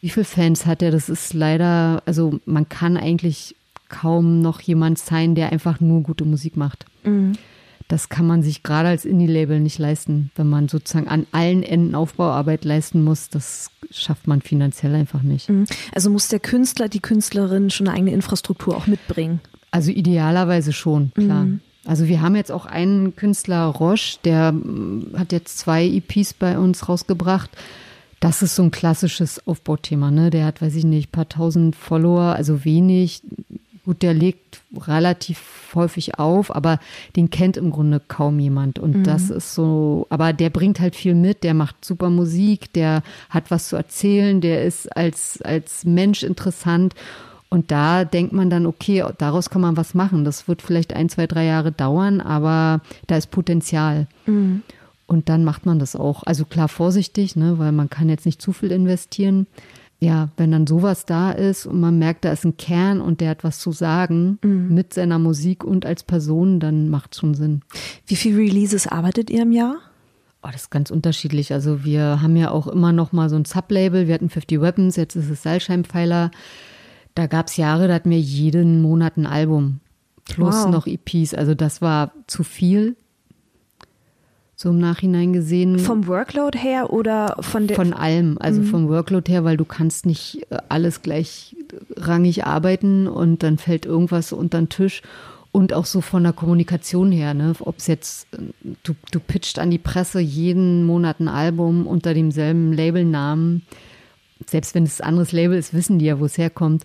wie 0.00 0.10
viele 0.10 0.24
Fans 0.24 0.66
hat 0.66 0.82
er? 0.82 0.90
Das 0.90 1.08
ist 1.08 1.34
leider, 1.34 2.02
also 2.04 2.38
man 2.44 2.68
kann 2.68 2.96
eigentlich 2.96 3.54
kaum 3.88 4.40
noch 4.40 4.60
jemand 4.60 4.98
sein, 4.98 5.34
der 5.34 5.52
einfach 5.52 5.80
nur 5.80 6.02
gute 6.02 6.24
Musik 6.24 6.56
macht. 6.56 6.86
Mhm. 7.04 7.32
Das 7.88 8.08
kann 8.08 8.26
man 8.26 8.42
sich 8.42 8.64
gerade 8.64 8.88
als 8.88 9.04
Indie-Label 9.04 9.60
nicht 9.60 9.78
leisten, 9.78 10.32
wenn 10.34 10.48
man 10.48 10.68
sozusagen 10.68 11.06
an 11.06 11.26
allen 11.30 11.62
Enden 11.62 11.94
Aufbauarbeit 11.94 12.64
leisten 12.64 13.04
muss. 13.04 13.30
Das 13.30 13.70
schafft 13.92 14.26
man 14.26 14.42
finanziell 14.42 14.94
einfach 14.96 15.22
nicht. 15.22 15.48
Mhm. 15.48 15.66
Also 15.94 16.10
muss 16.10 16.26
der 16.26 16.40
Künstler, 16.40 16.88
die 16.88 17.00
Künstlerin 17.00 17.70
schon 17.70 17.86
eine 17.86 17.96
eigene 17.96 18.12
Infrastruktur 18.12 18.76
auch 18.76 18.88
mitbringen? 18.88 19.40
Also 19.76 19.90
idealerweise 19.90 20.72
schon, 20.72 21.12
klar. 21.12 21.44
Mhm. 21.44 21.60
Also 21.84 22.08
wir 22.08 22.22
haben 22.22 22.34
jetzt 22.34 22.50
auch 22.50 22.64
einen 22.64 23.14
Künstler, 23.14 23.66
Roche, 23.66 24.18
der 24.24 24.52
mm, 24.52 25.12
hat 25.18 25.32
jetzt 25.32 25.58
zwei 25.58 25.84
EPs 25.86 26.32
bei 26.32 26.58
uns 26.58 26.88
rausgebracht. 26.88 27.50
Das 28.18 28.40
ist 28.40 28.56
so 28.56 28.62
ein 28.62 28.70
klassisches 28.70 29.46
Aufbauthema, 29.46 30.10
ne? 30.10 30.30
Der 30.30 30.46
hat, 30.46 30.62
weiß 30.62 30.74
ich 30.76 30.84
nicht, 30.84 31.12
paar 31.12 31.28
tausend 31.28 31.76
Follower, 31.76 32.34
also 32.34 32.64
wenig, 32.64 33.20
Gut, 33.86 34.02
der 34.02 34.14
legt 34.14 34.62
relativ 34.76 35.70
häufig 35.76 36.18
auf, 36.18 36.52
aber 36.52 36.80
den 37.14 37.30
kennt 37.30 37.56
im 37.56 37.70
Grunde 37.70 38.00
kaum 38.00 38.40
jemand. 38.40 38.80
Und 38.80 38.96
mhm. 38.96 39.04
das 39.04 39.30
ist 39.30 39.54
so, 39.54 40.08
aber 40.10 40.32
der 40.32 40.50
bringt 40.50 40.80
halt 40.80 40.96
viel 40.96 41.14
mit, 41.14 41.44
der 41.44 41.54
macht 41.54 41.84
super 41.84 42.10
Musik, 42.10 42.72
der 42.72 43.04
hat 43.30 43.52
was 43.52 43.68
zu 43.68 43.76
erzählen, 43.76 44.40
der 44.40 44.64
ist 44.64 44.88
als, 44.96 45.40
als 45.40 45.84
Mensch 45.84 46.24
interessant. 46.24 46.96
Und 47.48 47.70
da 47.70 48.04
denkt 48.04 48.32
man 48.32 48.50
dann, 48.50 48.66
okay, 48.66 49.04
daraus 49.18 49.50
kann 49.50 49.60
man 49.60 49.76
was 49.76 49.94
machen. 49.94 50.24
Das 50.24 50.48
wird 50.48 50.62
vielleicht 50.62 50.94
ein, 50.94 51.08
zwei, 51.08 51.26
drei 51.26 51.44
Jahre 51.44 51.72
dauern, 51.72 52.20
aber 52.20 52.80
da 53.06 53.16
ist 53.16 53.30
Potenzial. 53.30 54.08
Mhm. 54.26 54.62
Und 55.06 55.28
dann 55.28 55.44
macht 55.44 55.64
man 55.66 55.78
das 55.78 55.94
auch. 55.94 56.24
Also 56.24 56.44
klar 56.44 56.68
vorsichtig, 56.68 57.36
ne, 57.36 57.58
weil 57.58 57.70
man 57.70 57.88
kann 57.88 58.08
jetzt 58.08 58.26
nicht 58.26 58.42
zu 58.42 58.52
viel 58.52 58.72
investieren 58.72 59.46
ja, 59.98 60.28
wenn 60.36 60.52
dann 60.52 60.66
sowas 60.66 61.06
da 61.06 61.30
ist 61.32 61.64
und 61.66 61.80
man 61.80 61.98
merkt, 61.98 62.24
da 62.24 62.32
ist 62.32 62.44
ein 62.44 62.56
Kern 62.56 63.00
und 63.00 63.20
der 63.20 63.30
hat 63.30 63.44
was 63.44 63.58
zu 63.58 63.72
sagen 63.72 64.38
mhm. 64.42 64.74
mit 64.74 64.92
seiner 64.92 65.18
Musik 65.18 65.64
und 65.64 65.86
als 65.86 66.02
Person, 66.02 66.60
dann 66.60 66.90
macht 66.90 67.14
es 67.14 67.20
schon 67.20 67.34
Sinn. 67.34 67.62
Wie 68.06 68.16
viele 68.16 68.38
Releases 68.38 68.86
arbeitet 68.86 69.30
ihr 69.30 69.42
im 69.42 69.52
Jahr? 69.52 69.76
Oh, 70.42 70.48
das 70.52 70.62
ist 70.62 70.70
ganz 70.70 70.90
unterschiedlich. 70.90 71.52
Also 71.52 71.84
wir 71.84 72.20
haben 72.20 72.36
ja 72.36 72.50
auch 72.50 72.66
immer 72.66 72.92
noch 72.92 73.12
mal 73.12 73.30
so 73.30 73.36
ein 73.36 73.46
Sublabel. 73.46 74.06
Wir 74.06 74.14
hatten 74.14 74.28
50 74.28 74.60
Weapons, 74.60 74.96
jetzt 74.96 75.16
ist 75.16 75.30
es 75.30 75.42
Seilscheinpfeiler. 75.42 76.30
Da 77.16 77.26
gab 77.26 77.48
es 77.48 77.56
Jahre, 77.56 77.88
da 77.88 77.94
hatten 77.94 78.10
wir 78.10 78.20
jeden 78.20 78.82
Monat 78.82 79.16
ein 79.16 79.26
Album. 79.26 79.80
Plus 80.26 80.54
wow. 80.54 80.70
noch 80.70 80.86
EPs. 80.86 81.34
Also 81.34 81.54
das 81.54 81.80
war 81.80 82.12
zu 82.26 82.44
viel 82.44 82.94
so 84.54 84.70
im 84.70 84.78
Nachhinein 84.78 85.32
gesehen. 85.32 85.78
Vom 85.78 86.06
Workload 86.06 86.58
her 86.58 86.92
oder 86.92 87.36
von? 87.40 87.68
Von 87.68 87.92
allem, 87.92 88.36
also 88.40 88.60
mhm. 88.60 88.66
vom 88.66 88.88
Workload 88.88 89.30
her, 89.30 89.44
weil 89.44 89.56
du 89.56 89.64
kannst 89.64 90.06
nicht 90.06 90.46
äh, 90.50 90.58
alles 90.68 91.02
gleichrangig 91.02 92.44
arbeiten 92.44 93.06
und 93.06 93.42
dann 93.42 93.58
fällt 93.58 93.86
irgendwas 93.86 94.32
unter 94.32 94.58
den 94.58 94.68
Tisch. 94.68 95.02
Und 95.52 95.72
auch 95.72 95.86
so 95.86 96.02
von 96.02 96.22
der 96.22 96.34
Kommunikation 96.34 97.12
her, 97.12 97.32
ne? 97.32 97.54
ob 97.60 97.78
es 97.78 97.86
jetzt, 97.86 98.28
äh, 98.34 98.38
du, 98.82 98.94
du 99.10 99.20
pitcht 99.20 99.58
an 99.58 99.70
die 99.70 99.78
Presse 99.78 100.20
jeden 100.20 100.84
Monat 100.84 101.20
ein 101.20 101.28
Album 101.28 101.86
unter 101.86 102.12
demselben 102.12 102.72
Labelnamen. 102.72 103.62
Selbst 104.44 104.74
wenn 104.74 104.84
es 104.84 105.00
ein 105.00 105.08
anderes 105.08 105.32
Label 105.32 105.56
ist, 105.56 105.72
wissen 105.72 105.98
die 105.98 106.06
ja, 106.06 106.20
wo 106.20 106.26
es 106.26 106.36
herkommt 106.36 106.84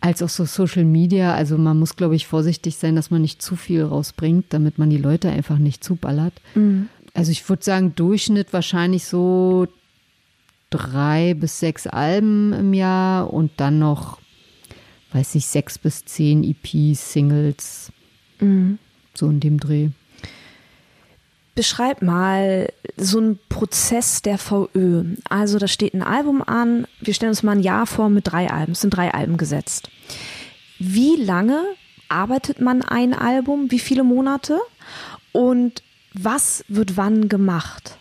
als 0.00 0.22
auch 0.22 0.28
so 0.28 0.44
Social 0.44 0.84
Media. 0.84 1.34
Also 1.34 1.58
man 1.58 1.78
muss, 1.78 1.96
glaube 1.96 2.16
ich, 2.16 2.26
vorsichtig 2.26 2.76
sein, 2.76 2.96
dass 2.96 3.10
man 3.10 3.22
nicht 3.22 3.42
zu 3.42 3.56
viel 3.56 3.82
rausbringt, 3.82 4.46
damit 4.50 4.78
man 4.78 4.90
die 4.90 4.98
Leute 4.98 5.30
einfach 5.30 5.58
nicht 5.58 5.82
zuballert. 5.82 6.34
Mhm. 6.54 6.88
Also 7.14 7.32
ich 7.32 7.48
würde 7.48 7.64
sagen, 7.64 7.94
Durchschnitt 7.94 8.52
wahrscheinlich 8.52 9.04
so 9.04 9.66
drei 10.70 11.34
bis 11.34 11.60
sechs 11.60 11.86
Alben 11.86 12.52
im 12.52 12.74
Jahr 12.74 13.32
und 13.32 13.52
dann 13.56 13.78
noch, 13.78 14.18
weiß 15.12 15.34
ich, 15.36 15.46
sechs 15.46 15.78
bis 15.78 16.04
zehn 16.04 16.44
EPs, 16.44 17.12
Singles. 17.12 17.92
Mhm. 18.40 18.78
So 19.14 19.28
in 19.28 19.40
dem 19.40 19.58
Dreh. 19.58 19.88
Beschreib 21.56 22.02
mal 22.02 22.68
so 22.96 23.18
einen 23.18 23.40
Prozess 23.48 24.22
der 24.22 24.38
VÖ. 24.38 25.16
Also 25.28 25.58
da 25.58 25.66
steht 25.66 25.94
ein 25.94 26.02
Album 26.02 26.42
an, 26.42 26.86
wir 27.00 27.14
stellen 27.14 27.30
uns 27.30 27.42
mal 27.42 27.52
ein 27.52 27.62
Jahr 27.62 27.86
vor 27.86 28.10
mit 28.10 28.30
drei 28.30 28.50
Alben, 28.50 28.72
es 28.72 28.82
sind 28.82 28.90
drei 28.90 29.12
Alben 29.12 29.38
gesetzt. 29.38 29.90
Wie 30.78 31.16
lange 31.16 31.64
arbeitet 32.08 32.60
man 32.60 32.82
ein 32.82 33.14
Album, 33.14 33.70
wie 33.70 33.78
viele 33.78 34.04
Monate 34.04 34.60
und 35.32 35.82
was 36.12 36.62
wird 36.68 36.96
wann 36.96 37.28
gemacht? 37.28 37.96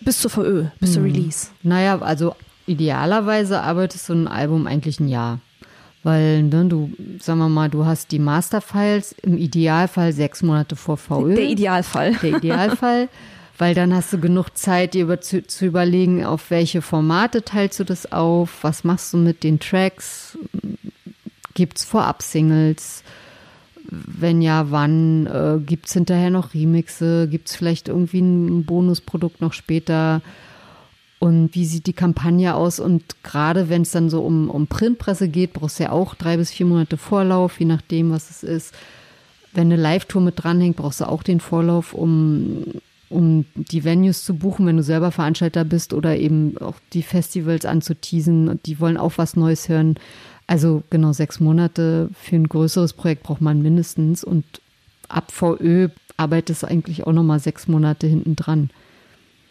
Bis 0.00 0.20
zur 0.20 0.30
VÖ, 0.30 0.66
bis 0.80 0.90
hm. 0.90 0.94
zur 0.94 1.04
Release. 1.04 1.48
Naja, 1.62 2.00
also 2.00 2.34
idealerweise 2.66 3.60
arbeitest 3.62 4.08
du 4.08 4.14
ein 4.14 4.28
Album 4.28 4.66
eigentlich 4.66 5.00
ein 5.00 5.08
Jahr. 5.08 5.40
Weil 6.06 6.44
ne, 6.44 6.66
du, 6.66 6.92
sagen 7.20 7.40
wir 7.40 7.48
mal, 7.48 7.68
du 7.68 7.84
hast 7.84 8.12
die 8.12 8.20
Masterfiles 8.20 9.10
im 9.22 9.36
Idealfall 9.36 10.12
sechs 10.12 10.40
Monate 10.40 10.76
vor 10.76 10.98
VÖ. 10.98 11.34
Der 11.34 11.48
Idealfall. 11.48 12.12
Der 12.22 12.36
Idealfall. 12.36 13.08
weil 13.58 13.74
dann 13.74 13.92
hast 13.92 14.12
du 14.12 14.20
genug 14.20 14.50
Zeit, 14.56 14.94
dir 14.94 15.02
über, 15.02 15.20
zu, 15.20 15.44
zu, 15.44 15.66
überlegen, 15.66 16.24
auf 16.24 16.50
welche 16.52 16.80
Formate 16.80 17.42
teilst 17.42 17.80
du 17.80 17.84
das 17.84 18.12
auf, 18.12 18.62
was 18.62 18.84
machst 18.84 19.14
du 19.14 19.16
mit 19.16 19.42
den 19.42 19.58
Tracks, 19.58 20.38
gibt 21.54 21.78
es 21.78 21.84
Vorab-Singles, 21.84 23.02
wenn 23.90 24.42
ja, 24.42 24.70
wann, 24.70 25.26
äh, 25.26 25.58
gibt 25.58 25.86
es 25.86 25.94
hinterher 25.94 26.30
noch 26.30 26.54
Remixe, 26.54 27.26
gibt 27.28 27.48
es 27.48 27.56
vielleicht 27.56 27.88
irgendwie 27.88 28.20
ein 28.20 28.64
Bonusprodukt 28.64 29.40
noch 29.40 29.54
später, 29.54 30.22
und 31.18 31.54
wie 31.54 31.64
sieht 31.64 31.86
die 31.86 31.92
Kampagne 31.92 32.54
aus? 32.54 32.78
Und 32.78 33.22
gerade 33.22 33.68
wenn 33.68 33.82
es 33.82 33.90
dann 33.90 34.10
so 34.10 34.22
um, 34.22 34.50
um 34.50 34.66
Printpresse 34.66 35.28
geht, 35.28 35.54
brauchst 35.54 35.78
du 35.78 35.84
ja 35.84 35.92
auch 35.92 36.14
drei 36.14 36.36
bis 36.36 36.50
vier 36.50 36.66
Monate 36.66 36.96
Vorlauf, 36.96 37.58
je 37.58 37.66
nachdem, 37.66 38.10
was 38.10 38.30
es 38.30 38.42
ist. 38.42 38.74
Wenn 39.52 39.72
eine 39.72 39.80
Live-Tour 39.80 40.20
mit 40.20 40.42
dranhängt, 40.42 40.76
brauchst 40.76 41.00
du 41.00 41.08
auch 41.08 41.22
den 41.22 41.40
Vorlauf, 41.40 41.94
um 41.94 42.64
um 43.08 43.44
die 43.54 43.84
Venues 43.84 44.24
zu 44.24 44.34
buchen, 44.34 44.66
wenn 44.66 44.76
du 44.76 44.82
selber 44.82 45.12
Veranstalter 45.12 45.64
bist 45.64 45.92
oder 45.92 46.16
eben 46.16 46.58
auch 46.58 46.74
die 46.92 47.02
Festivals 47.02 47.64
anzuteasen 47.64 48.48
und 48.48 48.66
die 48.66 48.80
wollen 48.80 48.96
auch 48.96 49.12
was 49.16 49.36
Neues 49.36 49.68
hören. 49.68 49.94
Also 50.46 50.82
genau 50.90 51.12
sechs 51.12 51.40
Monate 51.40 52.10
für 52.14 52.36
ein 52.36 52.48
größeres 52.48 52.94
Projekt 52.94 53.22
braucht 53.22 53.40
man 53.40 53.62
mindestens 53.62 54.24
und 54.24 54.44
ab 55.08 55.30
VÖ 55.30 55.88
arbeitet 56.16 56.56
es 56.56 56.64
eigentlich 56.64 57.06
auch 57.06 57.12
nochmal 57.12 57.40
sechs 57.40 57.68
Monate 57.68 58.06
hinten 58.06 58.36
dran. 58.36 58.70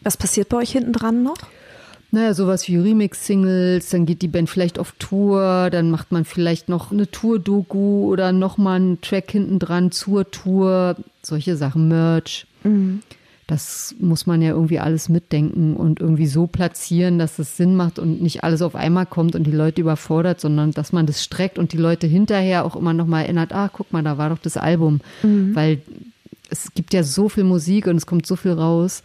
Was 0.05 0.17
passiert 0.17 0.49
bei 0.49 0.57
euch 0.57 0.71
hinten 0.71 0.93
dran 0.93 1.23
noch? 1.23 1.37
Naja, 2.11 2.35
sowas 2.35 2.67
wie 2.67 2.77
Remix-Singles, 2.77 3.89
dann 3.89 4.05
geht 4.05 4.21
die 4.21 4.27
Band 4.27 4.51
vielleicht 4.51 4.77
auf 4.77 4.93
Tour, 4.99 5.69
dann 5.71 5.89
macht 5.89 6.11
man 6.11 6.25
vielleicht 6.25 6.69
noch 6.69 6.91
eine 6.91 7.09
Tour-Doku 7.09 8.05
oder 8.05 8.31
nochmal 8.31 8.75
einen 8.75 9.01
Track 9.01 9.31
hinten 9.31 9.57
dran 9.57 9.91
zur 9.91 10.29
Tour, 10.29 10.95
solche 11.23 11.57
Sachen, 11.57 11.87
Merch. 11.87 12.45
Mhm. 12.63 13.01
Das 13.47 13.95
muss 13.99 14.27
man 14.27 14.43
ja 14.43 14.51
irgendwie 14.51 14.79
alles 14.79 15.09
mitdenken 15.09 15.75
und 15.75 15.99
irgendwie 15.99 16.27
so 16.27 16.45
platzieren, 16.45 17.17
dass 17.17 17.39
es 17.39 17.57
Sinn 17.57 17.75
macht 17.75 17.97
und 17.97 18.21
nicht 18.21 18.43
alles 18.43 18.61
auf 18.61 18.75
einmal 18.75 19.07
kommt 19.07 19.35
und 19.35 19.43
die 19.43 19.51
Leute 19.51 19.81
überfordert, 19.81 20.39
sondern 20.39 20.69
dass 20.69 20.93
man 20.93 21.07
das 21.07 21.23
streckt 21.23 21.57
und 21.57 21.73
die 21.73 21.77
Leute 21.77 22.05
hinterher 22.05 22.63
auch 22.63 22.75
immer 22.75 22.93
nochmal 22.93 23.23
erinnert, 23.23 23.53
ah, 23.53 23.69
guck 23.73 23.91
mal, 23.91 24.03
da 24.03 24.19
war 24.19 24.29
doch 24.29 24.39
das 24.39 24.55
Album. 24.55 25.01
Mhm. 25.23 25.55
Weil 25.55 25.81
es 26.51 26.71
gibt 26.75 26.93
ja 26.93 27.01
so 27.01 27.27
viel 27.27 27.43
Musik 27.43 27.87
und 27.87 27.97
es 27.97 28.05
kommt 28.05 28.27
so 28.27 28.35
viel 28.35 28.51
raus 28.51 29.01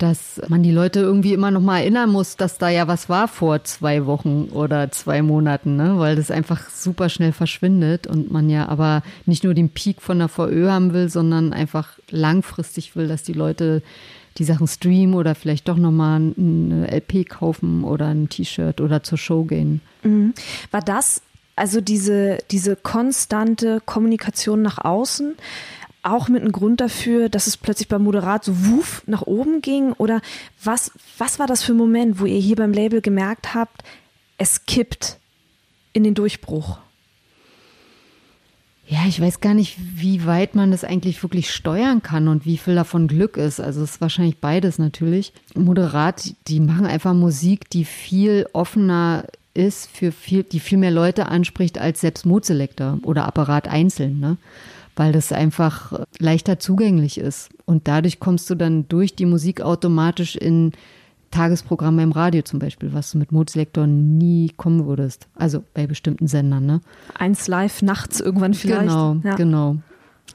dass 0.00 0.40
man 0.48 0.62
die 0.62 0.72
Leute 0.72 1.00
irgendwie 1.00 1.34
immer 1.34 1.50
noch 1.50 1.60
mal 1.60 1.80
erinnern 1.80 2.10
muss, 2.10 2.36
dass 2.36 2.56
da 2.56 2.70
ja 2.70 2.88
was 2.88 3.10
war 3.10 3.28
vor 3.28 3.64
zwei 3.64 4.06
Wochen 4.06 4.48
oder 4.50 4.90
zwei 4.90 5.20
Monaten, 5.20 5.76
ne? 5.76 5.98
weil 5.98 6.16
das 6.16 6.30
einfach 6.30 6.70
super 6.70 7.10
schnell 7.10 7.32
verschwindet 7.32 8.06
und 8.06 8.30
man 8.30 8.48
ja 8.48 8.66
aber 8.68 9.02
nicht 9.26 9.44
nur 9.44 9.52
den 9.52 9.68
Peak 9.68 10.00
von 10.00 10.18
der 10.18 10.28
VÖ 10.28 10.70
haben 10.70 10.94
will, 10.94 11.10
sondern 11.10 11.52
einfach 11.52 11.98
langfristig 12.10 12.96
will, 12.96 13.08
dass 13.08 13.24
die 13.24 13.34
Leute 13.34 13.82
die 14.38 14.44
Sachen 14.44 14.66
streamen 14.66 15.14
oder 15.14 15.34
vielleicht 15.34 15.68
doch 15.68 15.76
noch 15.76 15.90
mal 15.90 16.16
eine 16.16 16.88
LP 16.90 17.28
kaufen 17.28 17.84
oder 17.84 18.06
ein 18.06 18.30
T-Shirt 18.30 18.80
oder 18.80 19.02
zur 19.02 19.18
Show 19.18 19.44
gehen. 19.44 19.82
Mhm. 20.02 20.32
War 20.70 20.80
das 20.80 21.20
also 21.56 21.82
diese, 21.82 22.38
diese 22.50 22.74
konstante 22.74 23.82
Kommunikation 23.84 24.62
nach 24.62 24.78
außen? 24.78 25.34
Auch 26.02 26.28
mit 26.28 26.42
einem 26.42 26.52
Grund 26.52 26.80
dafür, 26.80 27.28
dass 27.28 27.46
es 27.46 27.56
plötzlich 27.56 27.88
beim 27.88 28.02
Moderat 28.02 28.44
so 28.44 28.66
wuff 28.66 29.02
nach 29.06 29.22
oben 29.22 29.60
ging? 29.60 29.92
Oder 29.92 30.20
was, 30.62 30.92
was 31.18 31.38
war 31.38 31.46
das 31.46 31.62
für 31.62 31.72
ein 31.72 31.78
Moment, 31.78 32.20
wo 32.20 32.26
ihr 32.26 32.38
hier 32.38 32.56
beim 32.56 32.72
Label 32.72 33.00
gemerkt 33.00 33.54
habt, 33.54 33.82
es 34.38 34.66
kippt 34.66 35.18
in 35.92 36.04
den 36.04 36.14
Durchbruch? 36.14 36.78
Ja, 38.90 39.04
ich 39.06 39.20
weiß 39.20 39.40
gar 39.40 39.54
nicht, 39.54 39.76
wie 39.78 40.26
weit 40.26 40.56
man 40.56 40.72
das 40.72 40.82
eigentlich 40.82 41.22
wirklich 41.22 41.52
steuern 41.52 42.02
kann 42.02 42.26
und 42.26 42.44
wie 42.44 42.56
viel 42.58 42.74
davon 42.74 43.06
Glück 43.06 43.36
ist. 43.36 43.60
Also 43.60 43.82
es 43.82 43.92
ist 43.92 44.00
wahrscheinlich 44.00 44.38
beides 44.38 44.80
natürlich. 44.80 45.32
Moderat, 45.54 46.34
die 46.48 46.58
machen 46.58 46.86
einfach 46.86 47.14
Musik, 47.14 47.70
die 47.70 47.84
viel 47.84 48.48
offener 48.52 49.26
ist 49.54 49.88
für 49.90 50.10
viel, 50.10 50.42
die 50.42 50.58
viel 50.58 50.78
mehr 50.78 50.90
Leute 50.90 51.26
anspricht 51.26 51.78
als 51.78 52.00
selbst 52.00 52.26
Moodselektor 52.26 52.98
oder 53.02 53.26
Apparat 53.26 53.68
einzeln. 53.68 54.18
Ne? 54.18 54.38
Weil 55.00 55.12
das 55.12 55.32
einfach 55.32 55.98
leichter 56.18 56.58
zugänglich 56.58 57.16
ist. 57.16 57.48
Und 57.64 57.88
dadurch 57.88 58.20
kommst 58.20 58.50
du 58.50 58.54
dann 58.54 58.86
durch 58.86 59.14
die 59.14 59.24
Musik 59.24 59.62
automatisch 59.62 60.36
in 60.36 60.72
Tagesprogramme 61.30 62.02
im 62.02 62.12
Radio 62.12 62.42
zum 62.42 62.58
Beispiel, 62.58 62.92
was 62.92 63.10
du 63.10 63.16
mit 63.16 63.32
Modeselektor 63.32 63.86
nie 63.86 64.52
kommen 64.58 64.86
würdest. 64.86 65.26
Also 65.34 65.64
bei 65.72 65.86
bestimmten 65.86 66.26
Sendern, 66.26 66.66
ne? 66.66 66.80
Eins 67.14 67.48
live 67.48 67.80
nachts 67.80 68.20
irgendwann 68.20 68.52
vielleicht. 68.52 68.82
Genau, 68.82 69.16
ja. 69.24 69.36
genau. 69.36 69.76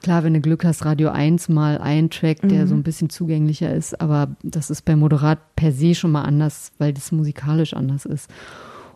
Klar, 0.02 0.24
wenn 0.24 0.34
du 0.34 0.40
Glück 0.40 0.64
hast, 0.64 0.84
Radio 0.84 1.10
1 1.10 1.48
mal 1.48 1.78
ein 1.78 2.10
Track, 2.10 2.40
der 2.42 2.64
mhm. 2.64 2.66
so 2.66 2.74
ein 2.74 2.82
bisschen 2.82 3.08
zugänglicher 3.08 3.72
ist, 3.72 4.00
aber 4.00 4.34
das 4.42 4.70
ist 4.70 4.84
bei 4.84 4.96
Moderat 4.96 5.38
per 5.54 5.70
se 5.70 5.94
schon 5.94 6.10
mal 6.10 6.22
anders, 6.22 6.72
weil 6.78 6.92
das 6.92 7.12
musikalisch 7.12 7.72
anders 7.72 8.04
ist. 8.04 8.28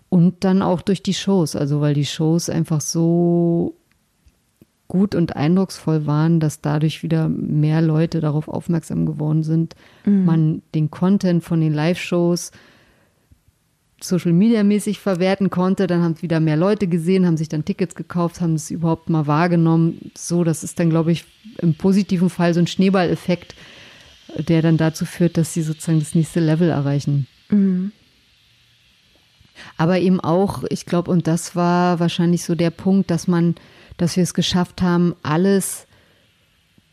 Und 0.08 0.42
dann 0.42 0.62
auch 0.62 0.82
durch 0.82 1.04
die 1.04 1.14
Shows, 1.14 1.54
also 1.54 1.80
weil 1.80 1.94
die 1.94 2.06
Shows 2.06 2.50
einfach 2.50 2.80
so 2.80 3.76
gut 4.90 5.14
und 5.14 5.36
eindrucksvoll 5.36 6.04
waren, 6.04 6.40
dass 6.40 6.60
dadurch 6.60 7.02
wieder 7.02 7.28
mehr 7.28 7.80
Leute 7.80 8.20
darauf 8.20 8.48
aufmerksam 8.48 9.06
geworden 9.06 9.44
sind, 9.44 9.74
mhm. 10.04 10.24
man 10.24 10.62
den 10.74 10.90
Content 10.90 11.42
von 11.44 11.60
den 11.60 11.72
Live-Shows 11.72 12.50
Social 14.02 14.32
Media 14.32 14.64
mäßig 14.64 14.98
verwerten 14.98 15.48
konnte. 15.48 15.86
Dann 15.86 16.02
haben 16.02 16.12
es 16.12 16.22
wieder 16.22 16.40
mehr 16.40 16.56
Leute 16.56 16.88
gesehen, 16.88 17.24
haben 17.24 17.36
sich 17.36 17.48
dann 17.48 17.64
Tickets 17.64 17.94
gekauft, 17.94 18.40
haben 18.40 18.54
es 18.54 18.70
überhaupt 18.70 19.08
mal 19.10 19.26
wahrgenommen. 19.26 20.10
So, 20.16 20.42
das 20.42 20.64
ist 20.64 20.80
dann, 20.80 20.90
glaube 20.90 21.12
ich, 21.12 21.24
im 21.58 21.74
positiven 21.74 22.28
Fall 22.28 22.52
so 22.52 22.60
ein 22.60 22.66
Schneeballeffekt, 22.66 23.54
der 24.36 24.62
dann 24.62 24.76
dazu 24.76 25.04
führt, 25.04 25.36
dass 25.36 25.54
sie 25.54 25.62
sozusagen 25.62 26.00
das 26.00 26.14
nächste 26.14 26.40
Level 26.40 26.68
erreichen. 26.68 27.26
Mhm. 27.48 27.92
Aber 29.76 29.98
eben 29.98 30.18
auch, 30.20 30.64
ich 30.70 30.86
glaube, 30.86 31.10
und 31.10 31.26
das 31.26 31.54
war 31.54 32.00
wahrscheinlich 32.00 32.44
so 32.44 32.54
der 32.54 32.70
Punkt, 32.70 33.10
dass 33.10 33.28
man 33.28 33.54
dass 34.00 34.16
wir 34.16 34.22
es 34.22 34.34
geschafft 34.34 34.80
haben, 34.82 35.14
alles 35.22 35.86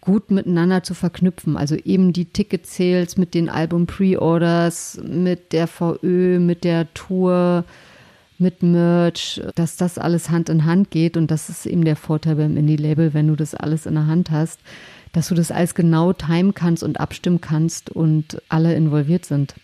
gut 0.02 0.32
miteinander 0.32 0.84
zu 0.84 0.94
verknüpfen. 0.94 1.58
Also 1.58 1.76
eben 1.76 2.14
die 2.14 2.26
Ticket-Sales 2.26 3.18
mit 3.18 3.34
den 3.34 3.50
Album-Pre-Orders, 3.50 5.00
mit 5.04 5.54
der 5.54 5.68
VÖ, 5.68 6.40
mit 6.40 6.64
der 6.64 6.94
Tour, 6.94 7.66
mit 8.38 8.62
Merch, 8.62 9.42
dass 9.56 9.78
das 9.78 9.98
alles 9.98 10.30
Hand 10.30 10.50
in 10.50 10.66
Hand 10.66 10.92
geht. 10.92 11.18
Und 11.18 11.32
das 11.32 11.50
ist 11.50 11.66
eben 11.66 11.86
der 11.86 11.96
Vorteil 11.96 12.36
beim 12.36 12.58
Indie-Label, 12.58 13.14
wenn 13.14 13.28
du 13.28 13.36
das 13.36 13.56
alles 13.56 13.86
in 13.86 13.96
der 13.96 14.08
Hand 14.08 14.30
hast, 14.30 14.60
dass 15.14 15.30
du 15.30 15.36
das 15.36 15.52
alles 15.52 15.76
genau 15.76 16.14
timen 16.14 16.54
kannst 16.54 16.84
und 16.84 17.00
abstimmen 17.00 17.42
kannst 17.42 17.90
und 17.90 18.42
alle 18.50 18.76
involviert 18.76 19.26
sind 19.26 19.56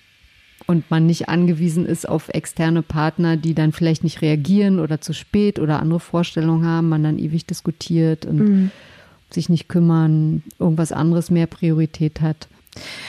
und 0.67 0.89
man 0.89 1.06
nicht 1.06 1.30
angewiesen 1.30 1.86
ist 1.86 2.08
auf 2.08 2.30
externe 2.30 2.82
Partner, 2.82 3.38
die 3.38 3.54
dann 3.54 3.71
vielleicht 3.71 4.04
nicht 4.04 4.21
reagieren 4.21 4.80
oder 4.80 5.02
zu 5.02 5.13
spät 5.13 5.60
oder 5.60 5.80
andere 5.80 5.99
Vorstellungen 5.99 6.65
haben, 6.65 6.89
man 6.89 7.04
dann 7.04 7.19
ewig 7.19 7.45
diskutiert 7.45 8.26
und 8.26 8.38
mhm. 8.38 8.71
sich 9.30 9.49
nicht 9.49 9.67
kümmern, 9.67 10.43
irgendwas 10.60 10.91
anderes 10.91 11.30
mehr 11.30 11.47
Priorität 11.47 12.21
hat. 12.21 12.47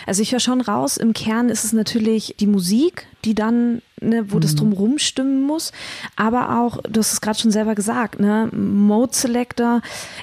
Also 0.06 0.22
ich 0.22 0.32
höre 0.32 0.40
schon 0.40 0.60
raus, 0.60 0.96
im 0.96 1.14
Kern 1.14 1.48
ist 1.48 1.64
es 1.64 1.72
natürlich 1.72 2.34
die 2.38 2.46
Musik, 2.46 3.06
die 3.24 3.34
dann, 3.34 3.80
ne, 4.00 4.30
wo 4.30 4.36
mhm. 4.36 4.40
das 4.40 4.54
drumherum 4.54 4.98
stimmen 4.98 5.42
muss, 5.42 5.72
aber 6.16 6.60
auch, 6.60 6.82
du 6.82 7.00
hast 7.00 7.14
es 7.14 7.20
gerade 7.20 7.38
schon 7.38 7.50
selber 7.50 7.74
gesagt, 7.74 8.20
ne, 8.20 8.50
Mode 8.52 9.14
Selector, 9.14 9.80